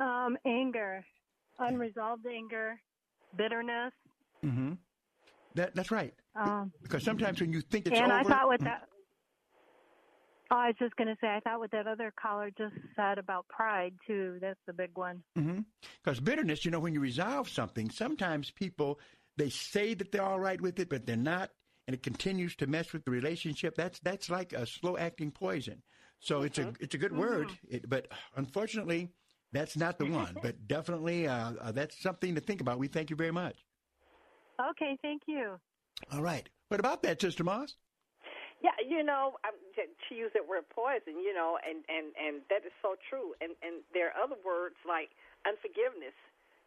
[0.00, 1.04] Um, anger,
[1.58, 2.80] unresolved anger,
[3.36, 3.92] bitterness.
[4.44, 4.72] Mm-hmm.
[5.54, 6.14] That that's right.
[6.34, 8.88] Um, Because sometimes when you think it's and over, I thought with that.
[10.52, 13.16] Oh, I was just going to say, I thought what that other caller just said
[13.16, 14.36] about pride too.
[14.38, 15.22] That's the big one.
[15.34, 16.24] Because mm-hmm.
[16.24, 19.00] bitterness, you know, when you resolve something, sometimes people
[19.38, 21.50] they say that they're all right with it, but they're not,
[21.86, 23.74] and it continues to mess with the relationship.
[23.76, 25.82] That's that's like a slow acting poison.
[26.20, 29.08] So it's a it's a good word, it, but unfortunately,
[29.52, 30.36] that's not the one.
[30.42, 32.78] but definitely, uh, uh, that's something to think about.
[32.78, 33.64] We thank you very much.
[34.60, 35.56] Okay, thank you.
[36.12, 36.48] All right.
[36.68, 37.74] What about that, Sister Moss?
[38.62, 39.58] Yeah, you know, um,
[40.06, 43.34] she used that word poison, you know, and and and that is so true.
[43.42, 45.10] And and there are other words like
[45.42, 46.14] unforgiveness.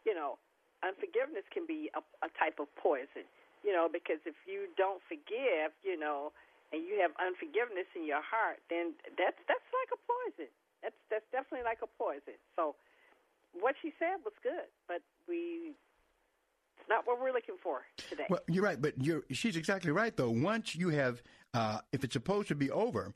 [0.03, 0.36] You know,
[0.84, 3.23] unforgiveness can be a, a type of poison.
[3.63, 6.36] You know, because if you don't forgive, you know,
[6.75, 10.51] and you have unforgiveness in your heart, then that's that's like a poison.
[10.84, 12.36] That's that's definitely like a poison.
[12.60, 12.75] So,
[13.55, 14.99] what she said was good, but
[15.31, 15.73] we
[16.86, 18.25] it's not what we're looking for today.
[18.29, 20.29] Well, you're right, but you're she's exactly right though.
[20.29, 21.21] Once you have,
[21.55, 23.13] uh, if it's supposed to be over,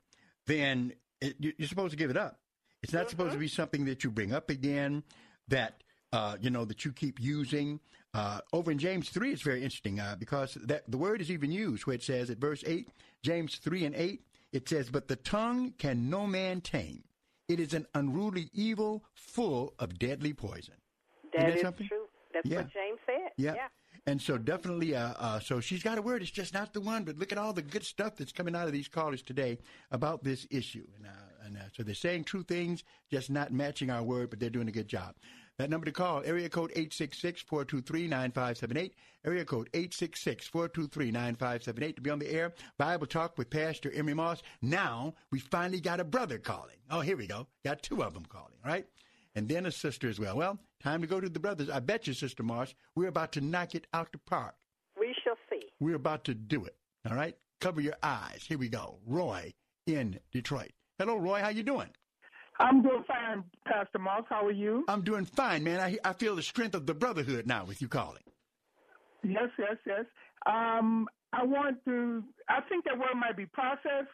[0.48, 2.40] then it, you're supposed to give it up.
[2.82, 3.10] It's not mm-hmm.
[3.10, 5.04] supposed to be something that you bring up again,
[5.50, 7.80] that uh, you know that you keep using.
[8.14, 11.52] Uh, over in James three, it's very interesting uh, because that the word is even
[11.52, 12.90] used where it says at verse eight,
[13.22, 14.24] James three and eight,
[14.54, 17.04] it says, "But the tongue can no man tame;
[17.48, 20.76] it is an unruly evil, full of deadly poison."
[21.36, 21.88] That is something?
[21.88, 22.08] true.
[22.34, 22.58] That's Yeah.
[22.58, 23.32] what James said.
[23.38, 23.54] Yeah.
[23.56, 23.68] yeah.
[24.10, 26.24] And so definitely, uh, uh, so she's got a word.
[26.24, 27.04] It's just not the one.
[27.04, 29.60] But look at all the good stuff that's coming out of these callers today
[29.92, 30.88] about this issue.
[30.98, 34.40] And, uh, and uh, so they're saying true things, just not matching our word, but
[34.40, 35.14] they're doing a good job.
[35.60, 38.94] That number to call, area code 866-423-9578,
[39.26, 42.56] area code 866-423-9578 to be on the air.
[42.80, 44.42] Bible Talk with Pastor Emery Moss.
[44.64, 46.78] Now we finally got a brother calling.
[46.90, 47.46] Oh, here we go.
[47.64, 48.88] Got two of them calling, all right?
[49.36, 50.36] And then a sister as well.
[50.36, 51.70] Well, time to go to the brothers.
[51.70, 54.56] I bet you, Sister Moss, we're about to knock it out the park.
[55.00, 55.68] We shall see.
[55.80, 56.76] We're about to do it.
[57.10, 57.36] All right?
[57.62, 58.44] Cover your eyes.
[58.48, 58.98] Here we go.
[59.06, 59.54] Roy
[59.86, 60.72] in Detroit.
[60.98, 61.40] Hello, Roy.
[61.40, 61.90] How you doing?
[62.60, 64.24] I'm doing fine, Pastor Moss.
[64.30, 64.84] How are you?
[64.90, 65.80] I'm doing fine, man.
[65.80, 68.24] I, I feel the strength of the brotherhood now with you calling.
[69.24, 70.06] Yes, yes, yes.
[70.46, 72.24] Um, I want to.
[72.50, 74.06] I think that word might be process.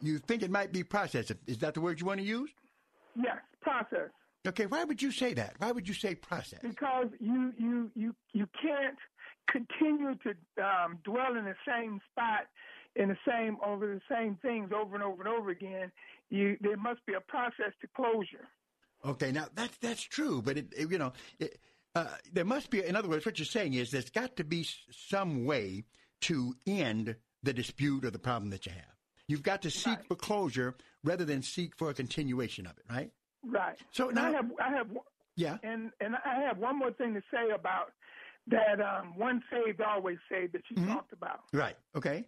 [0.00, 1.32] You think it might be process.
[1.46, 2.50] Is that the word you want to use?
[3.16, 4.10] Yes, process.
[4.46, 5.54] Okay, why would you say that?
[5.58, 6.60] Why would you say process?
[6.62, 8.98] Because you you you you can't
[9.48, 10.30] continue to
[10.64, 12.46] um, dwell in the same spot
[12.96, 15.92] in the same over the same things over and over and over again.
[16.30, 18.48] You there must be a process to closure.
[19.04, 21.58] Okay, now that's that's true, but it, it, you know, it,
[21.94, 22.84] uh, there must be.
[22.84, 25.84] In other words, what you're saying is there's got to be some way
[26.22, 28.84] to end the dispute or the problem that you have.
[29.28, 30.06] You've got to seek Right.
[30.08, 33.10] for closure rather than seek for a continuation of it, right?
[33.44, 33.76] Right.
[33.90, 34.86] So now- I have I have
[35.36, 35.58] Yeah.
[35.62, 37.92] and and I have one more thing to say about
[38.48, 40.92] that um, one saved always saved that you Mm-hmm.
[40.92, 41.40] talked about.
[41.52, 41.76] Right.
[41.96, 42.24] Okay.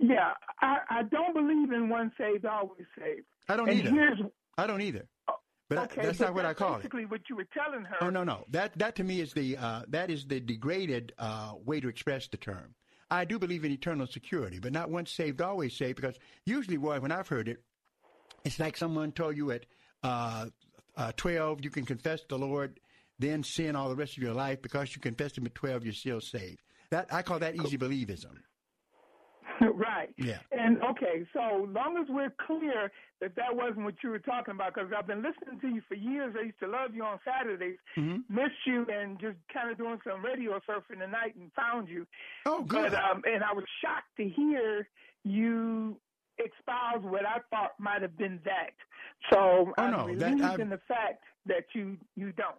[0.00, 3.26] Yeah, I, I don't believe in one saved always saved.
[3.48, 4.30] I don't and either.
[4.56, 5.06] I don't either.
[5.68, 6.78] But I- that's but not what I call it.
[6.78, 7.96] Basically, what you were telling her.
[8.00, 8.44] Oh no, no.
[8.50, 12.28] That that to me is the uh, that is the degraded uh, way to express
[12.28, 12.74] the term.
[13.10, 15.96] I do believe in eternal security, but not once saved, always saved.
[15.96, 17.62] Because usually, Roy, when I've heard it,
[18.44, 19.66] it's like someone told you at
[20.02, 20.46] uh,
[20.96, 22.80] uh, twelve you can confess the Lord,
[23.18, 24.62] then sin all the rest of your life.
[24.62, 26.60] Because you confessed Him at twelve, you're still saved.
[26.90, 28.36] That I call that easy believism.
[29.74, 30.10] right.
[30.16, 30.38] Yeah.
[30.52, 32.90] And okay, so long as we're clear
[33.20, 35.94] that that wasn't what you were talking about, because I've been listening to you for
[35.94, 36.34] years.
[36.38, 38.22] I used to love you on Saturdays, Mhm.
[38.28, 42.06] missed you, and just kind of doing some radio surfing tonight and found you.
[42.46, 42.92] Oh, good.
[42.92, 44.88] But um, and I was shocked to hear
[45.24, 45.98] you
[46.38, 48.70] espouse what I thought might have been that.
[49.32, 52.54] So Oh, I'm no, that- relieved I've- in the fact that you you don't.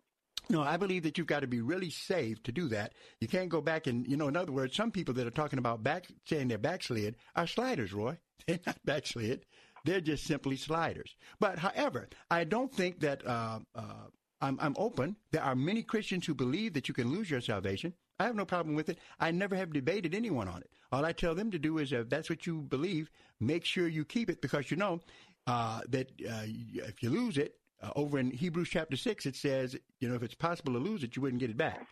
[0.52, 2.94] No, I believe that you've got to be really saved to do that.
[3.22, 5.60] You can't go back and, you know, in other words, some people that are talking
[5.60, 8.18] about back, saying they're backslid are sliders, Roy.
[8.48, 9.46] They're not backslid.
[9.86, 11.16] They're just simply sliders.
[11.40, 14.08] But however, I don't think that, uh, uh,
[14.42, 15.18] I'm, I'm open.
[15.32, 17.94] There are many Christians who believe that you can lose your salvation.
[18.20, 18.98] I have no problem with it.
[19.20, 20.72] I never have debated anyone on it.
[20.92, 24.04] All I tell them to do is, if that's what you believe, make sure you
[24.04, 25.00] keep it because you know
[25.48, 29.76] uh, that uh, if you lose it, uh, over in Hebrews chapter 6, it says,
[30.00, 31.88] you know, if it's possible to lose it, you wouldn't get it back.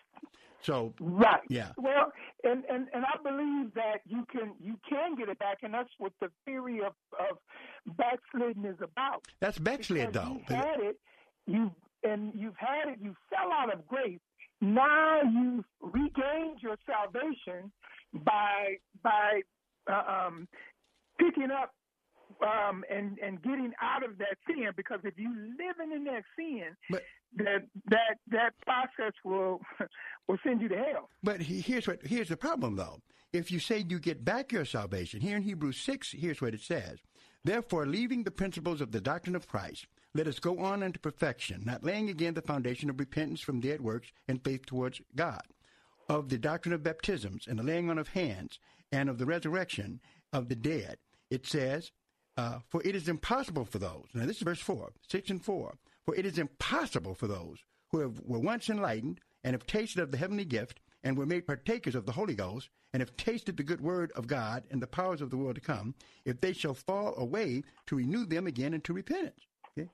[0.61, 1.41] So, Right.
[1.49, 1.69] yeah.
[1.77, 2.11] Well,
[2.43, 5.89] and, and and I believe that you can you can get it back, and that's
[5.97, 7.37] what the theory of of
[7.97, 9.25] backsliding is about.
[9.39, 10.41] That's backslid, though.
[10.49, 10.99] You had it,
[11.45, 11.71] you
[12.03, 12.99] and you've had it.
[13.01, 14.19] You fell out of grace.
[14.61, 17.71] Now you've regained your salvation
[18.13, 19.41] by by
[19.91, 20.47] uh, um,
[21.19, 21.71] picking up
[22.41, 24.69] um, and and getting out of that sin.
[24.75, 27.03] Because if you living in that sin, but,
[27.37, 29.61] that that that process will
[30.27, 31.09] will send you to hell.
[31.23, 33.01] But here's what here's the problem though.
[33.33, 36.61] If you say you get back your salvation, here in Hebrews six, here's what it
[36.61, 36.99] says.
[37.43, 41.63] Therefore, leaving the principles of the doctrine of Christ, let us go on unto perfection,
[41.65, 45.43] not laying again the foundation of repentance from dead works and faith towards God,
[46.09, 48.59] of the doctrine of baptisms and the laying on of hands,
[48.91, 49.99] and of the resurrection
[50.33, 50.97] of the dead.
[51.29, 51.91] It says,
[52.37, 55.75] uh, For it is impossible for those, now this is verse 4, 6 and 4,
[56.05, 57.57] for it is impossible for those
[57.89, 61.47] who have, were once enlightened and have tasted of the heavenly gift and were made
[61.47, 64.87] partakers of the Holy Ghost and have tasted the good word of God and the
[64.87, 65.95] powers of the world to come,
[66.25, 69.45] if they shall fall away, to renew them again into repentance.
[69.77, 69.89] Okay?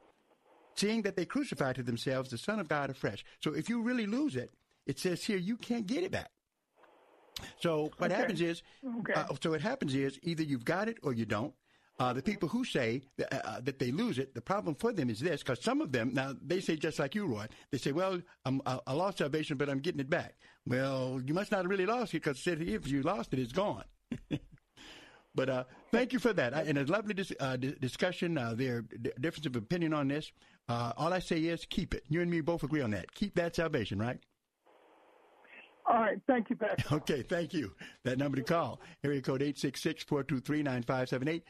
[0.76, 3.24] Seeing that they crucify to themselves the Son of God afresh.
[3.42, 4.54] So if you really lose it,
[4.86, 6.30] it says here you can't get it back.
[7.60, 8.16] So what Okay.
[8.22, 8.64] happens is,
[9.00, 9.14] Okay.
[9.14, 11.54] uh, so what happens is either you've got it or you don't.
[12.04, 15.10] Uh, the people who say that, uh, that they lose it, the problem for them
[15.10, 17.94] is this, because some of them, now they say just like you, Roy, they say,
[17.94, 20.34] well, I'm, I, I lost salvation, but I'm getting it back.
[20.68, 23.86] Well, you must not have really lost it, because if you lost it, it's gone.
[25.36, 25.64] but uh,
[25.94, 26.54] thank you for that.
[26.54, 28.38] I, and a lovely dis- uh, di- discussion.
[28.38, 30.30] Uh, there d- difference of opinion on this.
[30.68, 32.04] Uh, all I say is keep it.
[32.10, 33.14] You and me both agree on that.
[33.14, 34.20] Keep that salvation, right?
[35.86, 36.84] All right, thank you, Pastor.
[36.96, 37.72] Okay, thank you.
[38.04, 41.44] That number to call, area code 866-423-9578.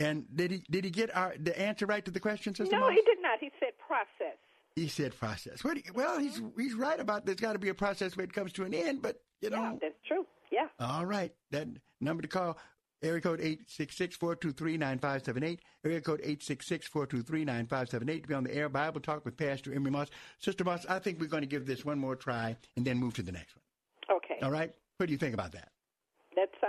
[0.00, 2.82] And did he did he get our the answer right to the question, Sister No,
[2.82, 2.92] Moss?
[2.92, 3.38] he did not.
[3.40, 4.36] He said process.
[4.76, 5.64] He said process.
[5.64, 6.60] What do you- well, he's mm-hmm.
[6.60, 9.02] he's right about there's got to be a process when it comes to an end,
[9.02, 9.78] but you know.
[9.80, 10.26] That's true.
[10.50, 10.68] Yeah.
[10.78, 11.32] All right.
[11.50, 11.68] That
[12.00, 12.56] number to call,
[13.02, 19.74] area code 866-423-9578, area code 866-423-9578 to be on the air Bible Talk with Pastor
[19.74, 20.08] Emery Moss.
[20.38, 23.14] Sister Moss, I think we're going to give this one more try and then move
[23.14, 24.18] to the next one.
[24.18, 24.38] Okay.
[24.42, 24.72] All right?
[24.96, 25.68] What do you think about that?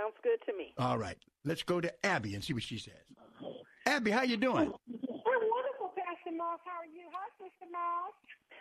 [0.00, 0.72] That sounds good to me.
[0.78, 1.16] All right.
[1.44, 2.94] Let's go to Abby and see what she says.
[3.86, 4.66] Abby, how you doing?
[4.66, 6.60] I'm wonderful, Pastor Moss.
[6.64, 7.08] How are you?
[7.12, 8.12] Hi, Sister Moss.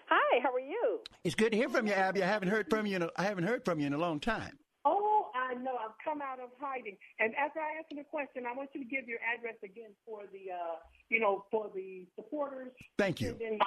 [0.08, 1.00] Hi, how are you?
[1.24, 2.24] It's good to hear from you, Abby.
[2.24, 2.96] I haven't heard from you.
[2.96, 4.58] In a, I haven't heard from you in a long time.
[4.86, 5.76] Oh, I know.
[5.76, 6.98] I've come out of hiding.
[7.20, 10.24] And after I answer the question, I want you to give your address again for
[10.32, 10.76] the, uh,
[11.10, 12.72] you know, for the supporters.
[12.98, 13.36] Thank you.
[13.40, 13.60] Then.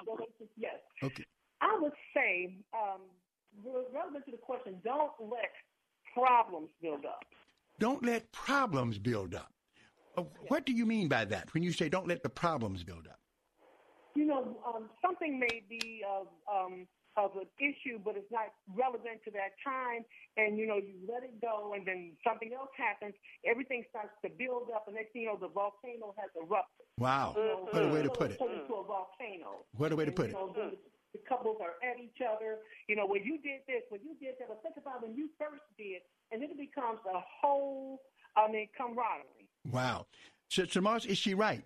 [0.56, 0.76] Yes.
[1.02, 1.24] Okay.
[1.60, 3.02] I would say, um,
[3.64, 5.52] relevant to the question, don't let
[6.14, 7.24] problems build up.
[7.82, 9.50] Don't let problems build up.
[10.16, 13.08] Uh, What do you mean by that when you say don't let the problems build
[13.08, 13.18] up?
[14.14, 19.18] you know, um, something may be of um, of an issue, but it's not relevant
[19.24, 20.04] to that time,
[20.36, 23.14] and you know, you let it go, and then something else happens.
[23.44, 26.86] Everything starts to build up, and next thing you know, the volcano has erupted.
[26.98, 27.34] Wow.
[27.36, 28.38] You What a way to put it.
[28.40, 29.64] Into a volcano.
[29.76, 30.56] What a way to put you it.
[30.56, 30.70] know,
[31.12, 32.58] the, the couples are at each other.
[32.88, 35.28] You know, when you did this, when you did that, but think about when you
[35.38, 38.00] first did, and then it becomes a whole,
[38.36, 39.48] I mean, camaraderie.
[39.70, 40.06] Wow.
[40.48, 41.62] Sister Moss, is she right?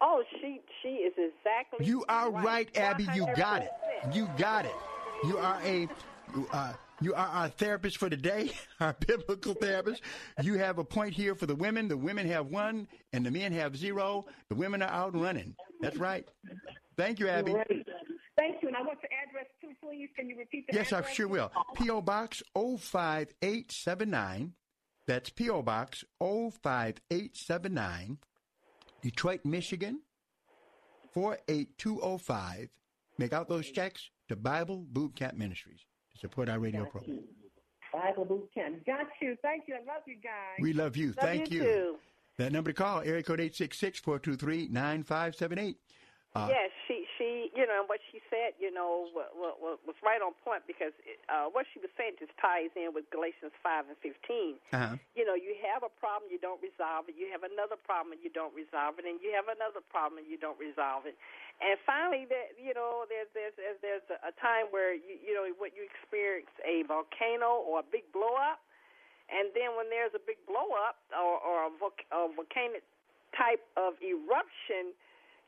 [0.00, 1.86] Oh, she she is exactly.
[1.86, 3.06] You are right, Abby.
[3.14, 3.70] You got it.
[4.12, 4.74] You got it.
[5.24, 5.88] You are a
[6.34, 10.02] you, uh, you are our therapist for today, our biblical therapist.
[10.42, 11.88] You have a point here for the women.
[11.88, 14.26] The women have one, and the men have zero.
[14.48, 15.54] The women are out running.
[15.80, 16.26] That's right.
[16.96, 17.52] Thank you, Abby.
[17.52, 17.86] Great.
[18.44, 18.68] Thank you.
[18.68, 20.10] And I want the address too, please.
[20.16, 21.14] Can you repeat the Yes, I address?
[21.14, 21.50] sure will.
[21.76, 22.02] P.O.
[22.02, 24.52] Box 05879.
[25.06, 25.62] That's P.O.
[25.62, 28.18] Box 05879,
[29.02, 30.00] Detroit, Michigan
[31.12, 32.68] 48205.
[33.18, 35.80] Make out those checks to Bible Boot Camp Ministries
[36.12, 37.20] to support our radio program.
[37.92, 38.84] Bible Boot Camp.
[38.84, 39.36] Got you.
[39.40, 39.74] Thank you.
[39.74, 40.60] I love you guys.
[40.60, 41.12] We love you.
[41.12, 41.64] Thank you you.
[41.64, 41.96] too.
[42.38, 45.76] That number to call, area code 866 423 9578.
[46.34, 49.94] Uh, yes, she she you know what she said you know wa- wa- wa- was
[50.02, 50.90] right on point because
[51.30, 54.58] uh, what she was saying just ties in with Galatians five and fifteen.
[54.74, 54.98] Uh-huh.
[55.14, 57.14] You know, you have a problem, you don't resolve it.
[57.14, 60.26] You have another problem, and you don't resolve it, and you have another problem, and
[60.26, 61.14] you don't resolve it.
[61.62, 65.46] And finally, that you know, there's there's there's, there's a time where you you know
[65.54, 68.58] what you experience a volcano or a big blow up,
[69.30, 72.82] and then when there's a big blow up or, or a, volc- a volcanic
[73.38, 74.90] type of eruption,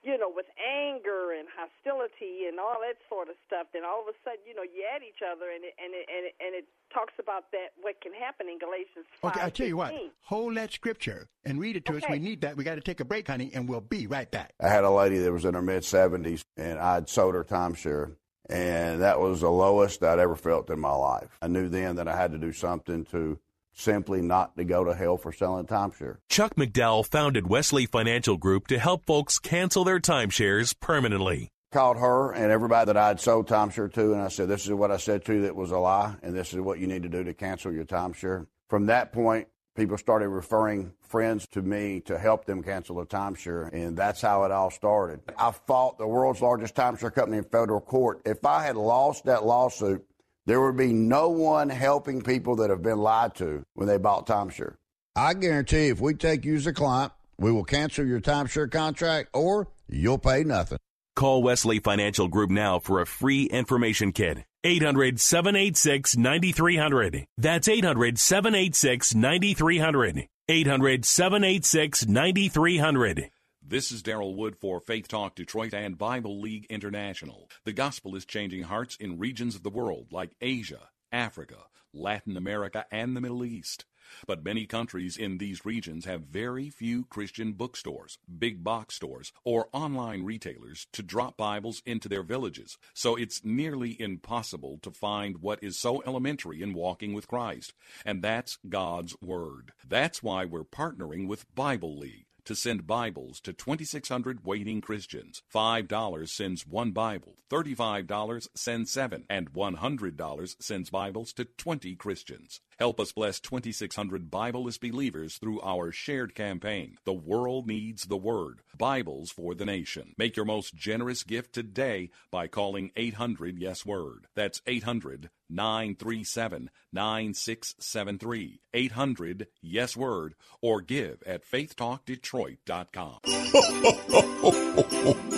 [0.03, 4.09] you know, with anger and hostility and all that sort of stuff, then all of
[4.09, 6.55] a sudden, you know, you at each other, and it and it and it, and
[6.55, 9.07] it talks about that what can happen in Galatians.
[9.25, 12.03] Okay, I tell you what, hold that scripture and read it to us.
[12.09, 12.57] We need that.
[12.57, 14.55] We got to take a break, honey, and we'll be right back.
[14.61, 18.15] I had a lady that was in her mid 70s, and I'd sold her timeshare,
[18.49, 21.39] and that was the lowest I'd ever felt in my life.
[21.43, 23.39] I knew then that I had to do something to
[23.77, 26.17] simply not to go to hell for selling timeshare.
[26.29, 31.51] Chuck McDowell founded Wesley Financial Group to help folks cancel their timeshares permanently.
[31.73, 34.91] Called her and everybody that I'd sold timeshare to, and I said, This is what
[34.91, 37.09] I said to you that was a lie, and this is what you need to
[37.09, 38.47] do to cancel your timeshare.
[38.69, 43.73] From that point, people started referring friends to me to help them cancel a timeshare,
[43.73, 45.21] and that's how it all started.
[45.39, 48.23] I fought the world's largest timeshare company in federal court.
[48.25, 50.05] If I had lost that lawsuit,
[50.47, 54.27] there would be no one helping people that have been lied to when they bought
[54.27, 54.77] timeshare.
[55.15, 59.31] I guarantee if we take you as a client, we will cancel your timeshare contract
[59.35, 60.79] or you'll pay nothing.
[61.15, 64.45] Call Wesley Financial Group now for a free information kit.
[64.65, 67.27] 800 786 9300.
[67.39, 70.29] That's 800 786 9300.
[70.49, 73.31] 800 786 9300.
[73.69, 77.51] This is Daryl Wood for Faith Talk Detroit and Bible League International.
[77.65, 82.87] The gospel is changing hearts in regions of the world like Asia, Africa, Latin America,
[82.93, 83.85] and the Middle East.
[84.25, 89.69] But many countries in these regions have very few Christian bookstores, big box stores, or
[89.73, 92.79] online retailers to drop Bibles into their villages.
[92.95, 98.23] So it's nearly impossible to find what is so elementary in walking with Christ, and
[98.23, 99.73] that's God's Word.
[99.85, 105.43] That's why we're partnering with Bible League to send Bibles to 2,600 waiting Christians.
[105.55, 112.61] $5 sends one Bible, $35 sends seven, and $100 sends Bibles to 20 Christians.
[112.79, 116.99] Help us bless 2,600 Bibleless believers through our shared campaign.
[117.05, 118.61] The world needs the Word.
[118.77, 120.15] Bibles for the nation.
[120.19, 124.27] Make your most generous gift today by calling 800 Yes Word.
[124.35, 128.61] That's 800 937 9673.
[128.75, 133.21] 800 Yes Word or give at faithtalkdetroit.com.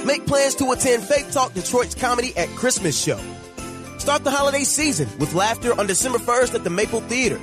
[0.07, 3.21] Make plans to attend Faith Talk Detroit's comedy at Christmas show.
[4.09, 7.39] Start the holiday season with laughter on December 1st at the Maple Theater.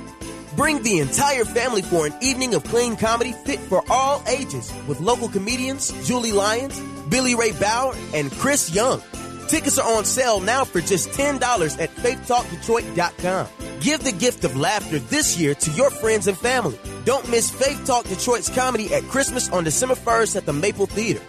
[0.56, 4.98] Bring the entire family for an evening of clean comedy fit for all ages with
[4.98, 6.76] local comedians Julie Lyons,
[7.08, 9.00] Billy Ray Bauer, and Chris Young.
[9.46, 11.34] Tickets are on sale now for just $10
[11.80, 13.46] at faithtalkdetroit.com.
[13.78, 16.80] Give the gift of laughter this year to your friends and family.
[17.04, 21.22] Don't miss Faith Talk Detroit's comedy at Christmas on December 1st at the Maple Theater.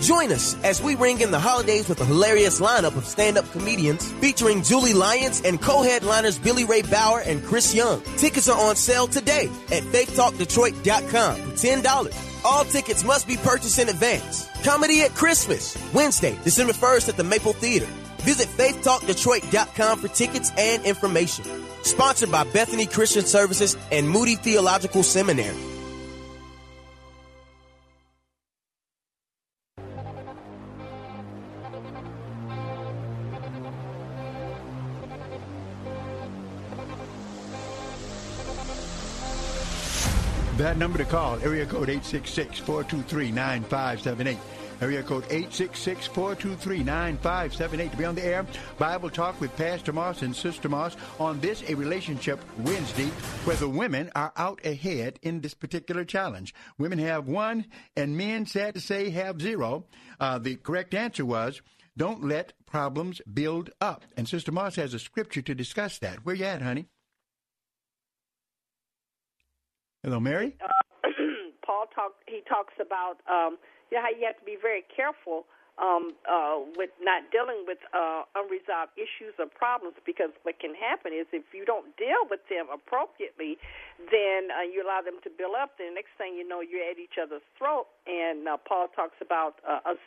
[0.00, 4.10] Join us as we ring in the holidays with a hilarious lineup of stand-up comedians
[4.12, 8.00] featuring Julie Lyons and co-headliners Billy Ray Bauer and Chris Young.
[8.16, 12.44] Tickets are on sale today at faithtalkdetroit.com for $10.
[12.44, 14.48] All tickets must be purchased in advance.
[14.64, 17.86] Comedy at Christmas, Wednesday, December 1st at the Maple Theater.
[18.22, 21.44] Visit faithtalkdetroit.com for tickets and information.
[21.82, 25.56] Sponsored by Bethany Christian Services and Moody Theological Seminary.
[40.60, 44.36] That number to call, area code 866-423-9578.
[44.82, 48.44] Area code 866-423-9578 to be on the air.
[48.76, 53.06] Bible Talk with Pastor Moss and Sister Moss on this, a relationship Wednesday,
[53.46, 56.52] where the women are out ahead in this particular challenge.
[56.76, 57.64] Women have one,
[57.96, 59.86] and men, sad to say, have zero.
[60.20, 61.62] Uh, the correct answer was,
[61.96, 64.04] don't let problems build up.
[64.14, 66.26] And Sister Moss has a scripture to discuss that.
[66.26, 66.90] Where you at, honey?
[70.02, 70.56] Hello, Mary.
[70.64, 71.12] Uh,
[71.64, 72.16] Paul talk.
[72.24, 73.60] He talks about um,
[73.92, 75.44] you know how you have to be very careful
[75.76, 81.12] um, uh, with not dealing with uh, unresolved issues or problems because what can happen
[81.12, 83.60] is if you don't deal with them appropriately,
[84.08, 85.76] then uh, you allow them to build up.
[85.76, 87.84] Then the next thing you know, you're at each other's throat.
[88.08, 90.00] And uh, Paul talks about uh, us.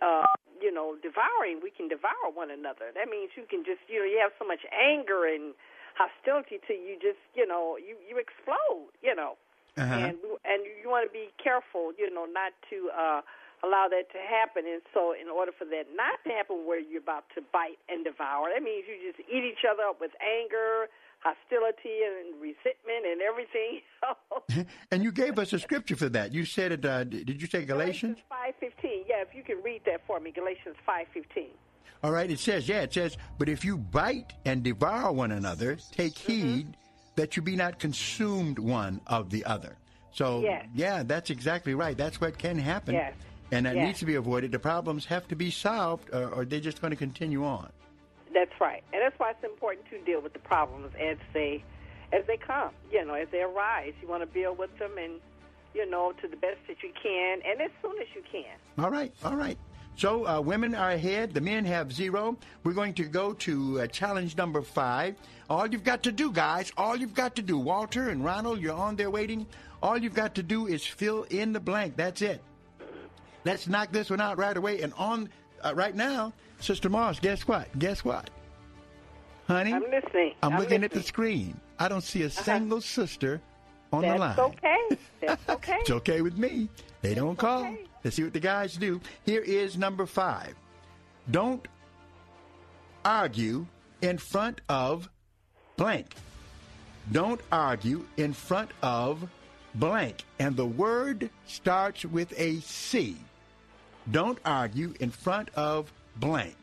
[0.00, 0.24] Uh,
[0.62, 2.88] you know, devouring, we can devour one another.
[2.94, 5.52] That means you can just, you know, you have so much anger and
[5.94, 9.36] hostility to you just you know you you explode you know.
[9.74, 9.90] Uh-huh.
[9.92, 10.14] and
[10.46, 13.20] and you want to be careful you know not to uh
[13.64, 14.68] allow that to happen.
[14.68, 18.04] And so in order for that not to happen where you're about to bite and
[18.04, 20.92] devour that means you just eat each other up with anger
[21.24, 23.80] hostility and resentment and everything
[24.92, 26.32] and you gave us a scripture for that.
[26.34, 30.06] You said it uh, did you say galatians 5:15 yeah if you can read that
[30.06, 31.48] for me galatians 5:15
[32.02, 35.78] all right, it says, yeah, it says, but if you bite and devour one another,
[35.92, 36.70] take heed mm-hmm.
[37.16, 39.76] that you be not consumed one of the other.
[40.12, 40.66] So, yes.
[40.74, 41.96] yeah, that's exactly right.
[41.96, 42.94] That's what can happen.
[42.94, 43.14] Yes.
[43.50, 43.86] And that yes.
[43.86, 44.52] needs to be avoided.
[44.52, 47.70] The problems have to be solved, or, or they're just going to continue on.
[48.32, 51.62] That's right, and that's why it's important to deal with the problems as they
[52.12, 52.70] as they come.
[52.90, 55.20] You know, as they arise, you want to deal with them, and
[55.72, 58.56] you know, to the best that you can, and as soon as you can.
[58.76, 59.56] All right, all right.
[59.96, 61.32] So uh, women are ahead.
[61.34, 62.36] The men have zero.
[62.64, 65.14] We're going to go to uh, challenge number five.
[65.48, 68.74] All you've got to do, guys, all you've got to do, Walter and Ronald, you're
[68.74, 69.46] on there waiting.
[69.82, 71.96] All you've got to do is fill in the blank.
[71.96, 72.42] That's it.
[73.44, 74.80] Let's knock this one out right away.
[74.80, 75.28] And on
[75.62, 77.78] uh, right now, Sister Moss, guess what?
[77.78, 78.30] Guess what?
[79.46, 79.74] Honey?
[79.74, 80.34] I'm listening.
[80.42, 81.60] I'm, I'm looking at the screen.
[81.78, 83.40] I don't see a single sister
[83.92, 84.38] on That's the line.
[84.38, 84.96] okay.
[85.20, 85.76] That's okay.
[85.80, 86.68] It's okay with me.
[87.02, 87.76] They don't call.
[88.04, 89.00] Let's see what the guys do.
[89.24, 90.54] Here is number five.
[91.30, 91.66] Don't
[93.04, 93.66] argue
[94.02, 95.08] in front of
[95.76, 96.14] blank.
[97.10, 99.26] Don't argue in front of
[99.74, 100.24] blank.
[100.38, 103.16] And the word starts with a C.
[104.10, 106.56] Don't argue in front of blank.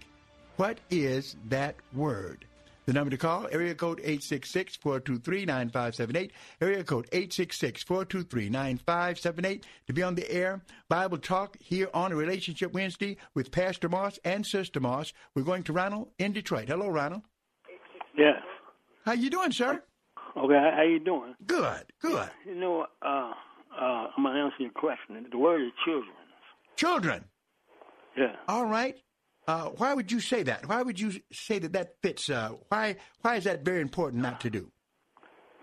[0.57, 2.45] What is that word?
[2.91, 10.61] The number to call, area code 866-423-9578, area code 866-423-9578 to be on the air.
[10.89, 15.13] Bible Talk here on a Relationship Wednesday with Pastor Moss and Sister Moss.
[15.33, 16.67] We're going to Ronald in Detroit.
[16.67, 17.21] Hello, Ronald.
[18.17, 18.41] Yes.
[19.05, 19.81] How you doing, sir?
[20.35, 21.33] Okay, how you doing?
[21.47, 22.29] Good, good.
[22.45, 23.31] You know, uh,
[23.73, 25.25] uh, I'm gonna answer your question.
[25.31, 26.11] The word is children.
[26.75, 27.23] Children.
[28.17, 28.35] Yeah.
[28.49, 28.97] All right.
[29.47, 30.67] Uh, why would you say that?
[30.67, 32.29] Why would you say that that fits?
[32.29, 34.71] Uh, why why is that very important not to do?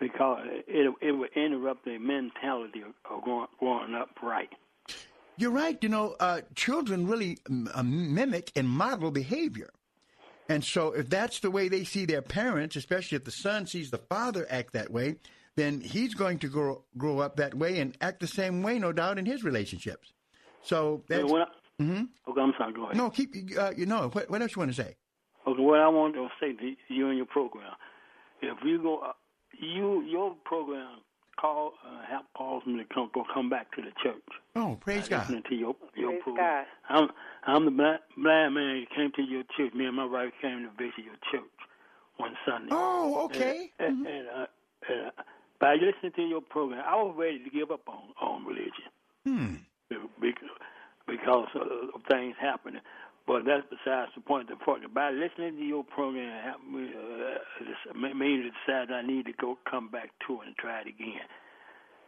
[0.00, 4.50] Because it it would interrupt the mentality of, of growing, growing up right.
[5.36, 5.78] You're right.
[5.80, 9.70] You know, uh, children really mm, uh, mimic and model behavior.
[10.48, 13.90] And so, if that's the way they see their parents, especially if the son sees
[13.90, 15.16] the father act that way,
[15.56, 18.92] then he's going to grow grow up that way and act the same way, no
[18.92, 20.12] doubt, in his relationships.
[20.62, 21.30] So that's.
[21.30, 21.46] When I-
[21.80, 22.08] Mhm.
[22.28, 22.72] Okay, I'm sorry.
[22.72, 22.96] Go ahead.
[22.96, 23.30] No, keep.
[23.58, 24.28] Uh, you know what?
[24.30, 24.96] What else you want to say?
[25.46, 27.72] Okay, what I want to say to you and your program,
[28.42, 29.12] if you go, uh,
[29.58, 31.00] you your program
[31.40, 34.20] call uh, help calls me to come go come back to the church.
[34.56, 35.20] Oh, praise I God.
[35.20, 36.64] Listening to your your Praise program.
[36.88, 36.98] God.
[36.98, 37.08] I'm
[37.46, 39.72] I'm the black blind man that came to your church.
[39.74, 41.48] Me and my wife came to visit your church
[42.16, 42.70] one Sunday.
[42.72, 43.70] Oh, okay.
[43.78, 44.46] And, and, uh,
[44.88, 45.22] and, uh,
[45.60, 48.90] by listening to your program, I was ready to give up on on religion
[49.24, 49.54] Hmm.
[50.20, 50.50] because
[51.08, 51.62] because of,
[51.94, 52.80] of things happening.
[53.26, 54.48] But that's besides the point.
[54.48, 59.02] The point by listening to your program, it helped me uh, made me decide I
[59.02, 61.26] need to go come back to it and try it again.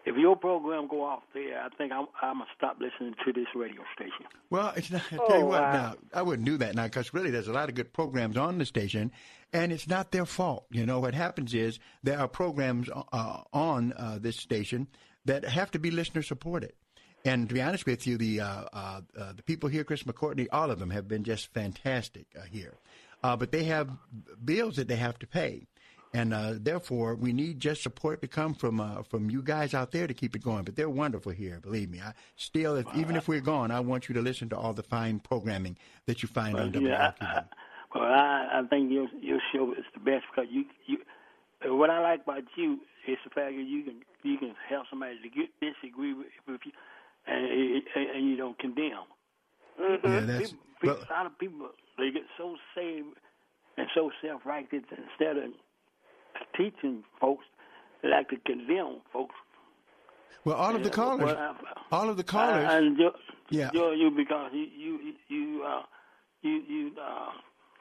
[0.07, 3.48] If your program go off there, I think I'm, I'm gonna stop listening to this
[3.55, 4.24] radio station.
[4.48, 5.03] Well, it's not.
[5.12, 5.72] I tell Oh, you what, wow.
[5.72, 8.57] now I wouldn't do that now because really, there's a lot of good programs on
[8.57, 9.12] the station,
[9.53, 10.64] and it's not their fault.
[10.70, 14.88] You know what happens is there are programs uh, on uh, this station
[15.26, 16.72] that have to be listener supported.
[17.24, 20.46] And to be honest with you, the uh, uh, uh, the people here, Chris McCourtney,
[20.50, 22.74] all of them have been just fantastic uh, here.
[23.22, 23.90] Uh, but they have
[24.42, 25.66] bills that they have to pay,
[26.14, 29.92] and uh, therefore we need just support to come from uh, from you guys out
[29.92, 30.64] there to keep it going.
[30.64, 32.00] But they're wonderful here, believe me.
[32.00, 34.82] I still, if, even if we're gone, I want you to listen to all the
[34.82, 37.12] fine programming that you find on Well, yeah.
[37.20, 37.42] I, I,
[37.94, 40.98] well, I, I think your your show is the best because you you.
[41.62, 45.16] What I like about you is the fact that you can you can help somebody
[45.22, 46.72] to get disagree with, with you,
[47.26, 47.82] and and
[48.16, 49.04] and you don't condemn.
[49.78, 51.68] Yeah, that's- people, people, a lot of people
[51.98, 53.06] they get so saved
[53.76, 55.50] and so self righteous instead of
[56.56, 57.44] teaching folks,
[58.02, 59.34] they like to condemn folks.
[60.44, 62.64] Well, all of the callers, well, I- all of the callers.
[62.66, 63.10] I, I enjoy,
[63.50, 63.68] Yeah.
[63.68, 65.82] enjoy you because you you you uh,
[66.42, 67.30] you you uh,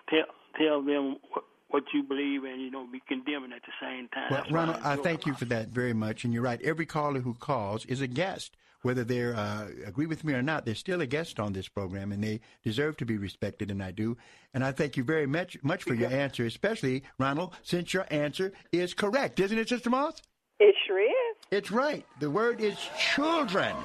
[0.09, 0.25] tell
[0.57, 4.27] tell them what, what you believe and you don't be condemning at the same time.
[4.31, 5.03] Well, Ronald, I enjoy.
[5.03, 6.61] thank you for that very much, and you're right.
[6.61, 10.65] Every caller who calls is a guest, whether they uh, agree with me or not.
[10.65, 13.91] They're still a guest on this program, and they deserve to be respected, and I
[13.91, 14.17] do.
[14.53, 18.51] And I thank you very much much for your answer, especially Ronald, since your answer
[18.71, 20.21] is correct, isn't it, Sister Moss?
[20.59, 21.38] It sure is.
[21.51, 22.05] It's right.
[22.19, 23.75] The word is children.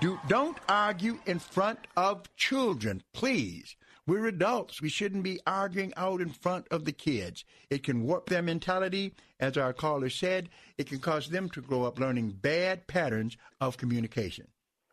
[0.00, 3.76] Do, don't argue in front of children, please.
[4.06, 4.80] We're adults.
[4.80, 7.44] We shouldn't be arguing out in front of the kids.
[7.70, 10.48] It can warp their mentality, as our caller said.
[10.78, 14.46] It can cause them to grow up learning bad patterns of communication.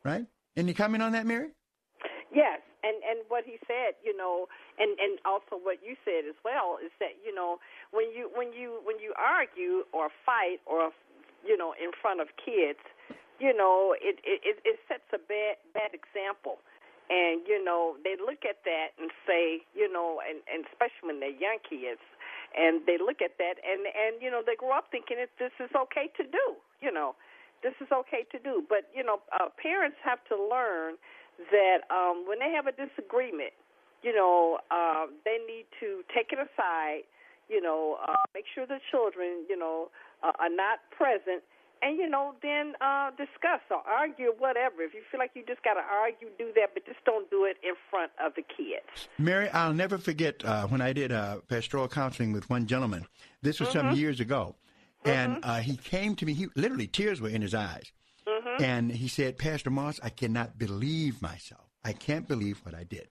[0.04, 0.26] Right?
[0.58, 1.50] Any comment on that, Mary?
[2.34, 4.48] Yes, and and what he said, you know,
[4.80, 7.58] and and also what you said as well is that you know
[7.92, 10.90] when you when you when you argue or fight or
[11.46, 12.82] you know in front of kids,
[13.40, 16.58] you know it it it sets a bad bad example.
[17.14, 21.20] And you know they look at that and say, you know, and, and especially when
[21.22, 22.02] they're young kids,
[22.58, 25.54] and they look at that and and you know they grow up thinking that this
[25.62, 27.14] is okay to do, you know,
[27.62, 28.66] this is okay to do.
[28.66, 30.98] But you know, uh, parents have to learn
[31.54, 33.54] that um, when they have a disagreement,
[34.02, 37.06] you know, uh, they need to take it aside.
[37.50, 39.90] You know, uh, make sure the children, you know,
[40.24, 41.44] uh, are not present,
[41.84, 44.82] and you know, then uh, discuss or argue, whatever.
[44.82, 47.46] If you feel like you just got to argue, do that, but just don't do
[47.46, 49.08] it in front of the kids.
[49.18, 53.06] Mary, I'll never forget uh, when I did uh, pastoral counseling with one gentleman.
[53.42, 53.98] This was some Mhm.
[53.98, 54.56] years ago,
[55.06, 56.34] and uh, he came to me.
[56.34, 57.92] He literally tears were in his eyes,
[58.26, 58.62] Mhm.
[58.62, 61.70] and he said, "Pastor Moss, I cannot believe myself.
[61.84, 63.10] I can't believe what I did."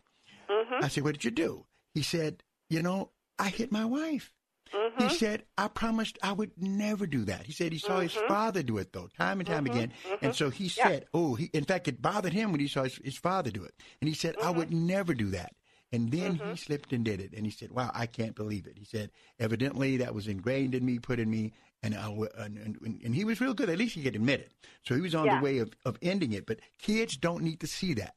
[0.48, 0.82] Mhm.
[0.82, 4.32] I said, "What did you do?" He said, "You know, I hit my wife."
[4.72, 5.08] Mhm.
[5.08, 7.46] He said, I promised I would never do that.
[7.46, 8.28] He said he saw his Mhm.
[8.28, 9.70] father do it, though, time and time Mhm.
[9.74, 9.92] again.
[10.22, 10.36] And Mhm.
[10.36, 10.88] so he Yeah.
[10.88, 13.64] said, Oh, he, in fact, it bothered him when he saw his, his father do
[13.64, 13.74] it.
[14.00, 14.86] And he said, I would Mm-hmm.
[14.86, 15.54] never do that.
[15.94, 17.34] And then he slipped and did it.
[17.34, 18.78] And he said, Wow, I can't believe it.
[18.78, 21.52] He said, Evidently, that was ingrained in me, put in me.
[21.82, 22.08] And, I,
[22.38, 23.68] and, and, and he was real good.
[23.68, 24.52] At least he could admit it.
[24.86, 25.38] So he was on Yeah.
[25.38, 26.46] the way of, of ending it.
[26.46, 28.14] But kids don't need to see that.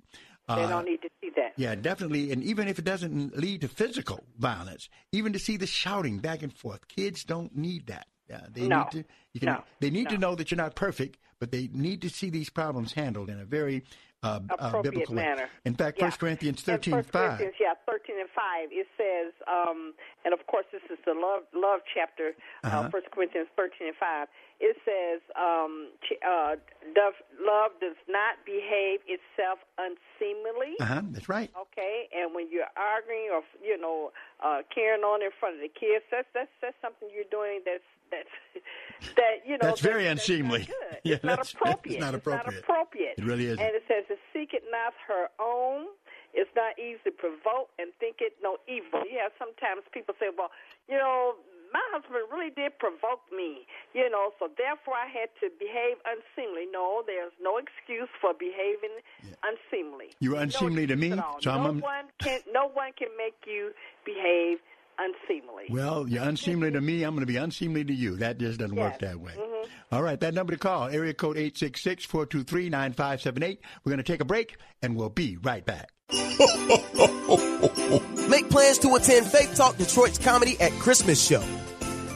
[0.47, 1.53] They Uh, don't need to that.
[1.57, 2.31] yeah, definitely.
[2.31, 6.41] And even if it doesn't lead to physical violence, even to see the shouting back
[6.43, 8.07] and forth, kids don't need that.
[8.29, 8.79] Yeah, they No.
[8.83, 9.03] need to.
[9.33, 9.63] You can, No.
[9.79, 12.93] They need to know that you're not perfect, but they need to see these problems
[12.93, 13.83] handled in a very
[14.23, 15.43] uh, uh, biblical manner.
[15.43, 15.49] way.
[15.65, 16.05] In fact, Yeah.
[16.07, 17.37] First Corinthians In thirteen First five.
[17.37, 18.69] Corinthians, yeah, thirteen and five.
[18.71, 22.33] It says, um, and of course, this is the love love chapter.
[22.63, 22.79] Uh-huh.
[22.79, 24.27] Uh, First Corinthians thirteen and five.
[24.59, 25.89] It says, um,
[26.23, 26.55] uh,
[26.95, 30.79] does, love does not behave itself unseemly.
[30.79, 31.01] Uh huh.
[31.11, 31.51] That's right.
[31.59, 34.11] Okay, and when you're arguing or you know
[34.43, 37.83] uh, carrying on in front of the kids, that's that's that's something you're doing that's
[38.11, 38.31] that's
[39.15, 40.67] that you know That's very that's unseemly.
[40.91, 40.99] not.
[41.03, 41.95] Yeah, it's not appropriate.
[41.95, 42.53] it's not appropriate.
[42.55, 43.15] it's appropriate.
[43.17, 43.59] It really isn't.
[43.59, 45.87] And it says to seek it not her own.
[46.35, 49.07] It's not easy to provoke and think it no evil.
[49.07, 50.51] Yeah, sometimes people say, well,
[50.89, 51.35] you know,
[51.73, 56.65] my husband really did provoke me, you know, so therefore I had to behave unseemly.
[56.71, 58.95] No, there's no excuse for behaving
[59.43, 60.07] unseemly.
[60.19, 61.09] You were unseemly to me,
[61.41, 61.79] so no I'm.
[61.79, 63.71] one can no one can make you
[64.05, 64.59] behave
[64.97, 65.65] unseemly.
[65.69, 67.03] Well, you're unseemly to me.
[67.03, 68.15] I'm going to be unseemly to you.
[68.17, 69.33] That just doesn't work that way.
[69.37, 69.67] Mhm.
[69.91, 73.59] All right, that number to call, area code 866-423-9578.
[73.83, 75.89] We're going to take a break, and we'll be right back.
[78.29, 81.43] Make plans to attend Faith Talk Detroit's comedy at Christmas show.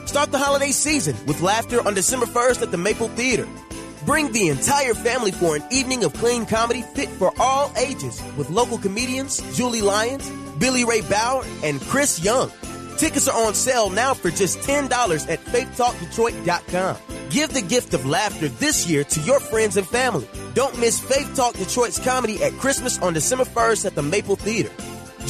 [0.06, 3.48] Start the holiday season with laughter on December 1st at the Maple Theater.
[4.06, 8.50] Bring the entire family for an evening of clean comedy fit for all ages with
[8.50, 12.52] local comedians Julie Lyons, Billy Ray Bauer, and Chris Young.
[12.98, 14.90] Tickets are on sale now for just $10
[15.30, 16.98] at faithtalkdetroit.com.
[17.30, 20.28] Give the gift of laughter this year to your friends and family.
[20.56, 24.72] Don't miss Faith Talk Detroit's comedy at Christmas on December 1st at the Maple Theater.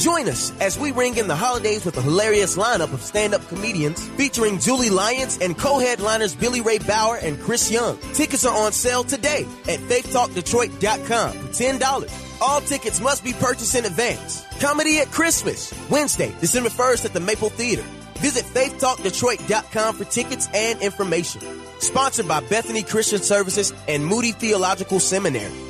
[0.00, 4.08] Join us as we ring in the holidays with a hilarious lineup of stand-up comedians
[4.16, 7.98] featuring Julie Lyons and co-headliners Billy Ray Bauer and Chris Young.
[8.14, 12.40] Tickets are on sale today at faithtalkdetroit.com for $10.
[12.40, 14.42] All tickets must be purchased in advance.
[14.58, 17.84] Comedy at Christmas, Wednesday, December 1st at the Maple Theater.
[18.20, 21.42] Visit faithtalkdetroit.com for tickets and information.
[21.80, 25.69] Sponsored by Bethany Christian Services and Moody Theological Seminary.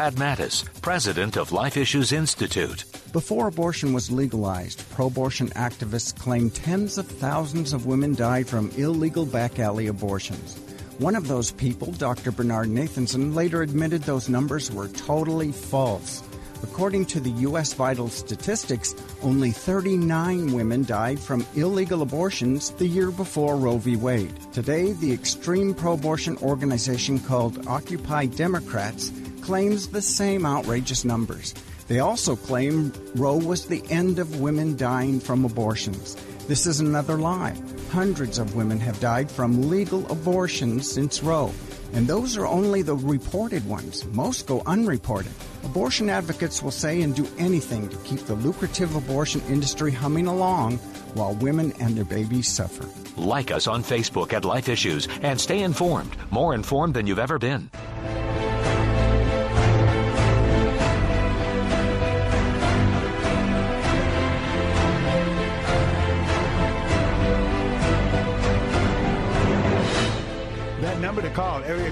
[0.09, 2.85] Mattes, president of Life Issues Institute.
[3.13, 8.71] Before abortion was legalized, pro abortion activists claimed tens of thousands of women died from
[8.71, 10.57] illegal back alley abortions.
[10.97, 12.31] One of those people, Dr.
[12.31, 16.23] Bernard Nathanson, later admitted those numbers were totally false.
[16.63, 17.73] According to the U.S.
[17.73, 23.95] Vital Statistics, only 39 women died from illegal abortions the year before Roe v.
[23.97, 24.33] Wade.
[24.51, 29.11] Today, the extreme pro abortion organization called Occupy Democrats
[29.41, 31.53] claims the same outrageous numbers.
[31.87, 36.15] They also claim Roe was the end of women dying from abortions.
[36.47, 37.55] This is another lie.
[37.91, 41.51] Hundreds of women have died from legal abortions since Roe.
[41.93, 44.05] And those are only the reported ones.
[44.07, 45.31] Most go unreported.
[45.65, 50.77] Abortion advocates will say and do anything to keep the lucrative abortion industry humming along
[51.15, 52.87] while women and their babies suffer.
[53.17, 57.37] Like us on Facebook at Life Issues and stay informed, more informed than you've ever
[57.37, 57.69] been.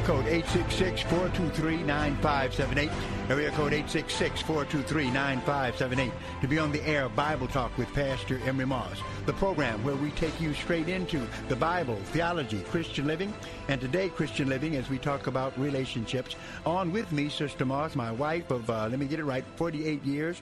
[0.09, 2.91] Code 866-423-9578,
[3.29, 9.03] area code 866-423-9578, to be on the air of Bible Talk with Pastor Emery Moss,
[9.27, 13.31] the program where we take you straight into the Bible, theology, Christian living,
[13.67, 16.35] and today Christian living as we talk about relationships.
[16.65, 20.03] On with me, Sister Moss, my wife of, uh, let me get it right, 48
[20.03, 20.41] years.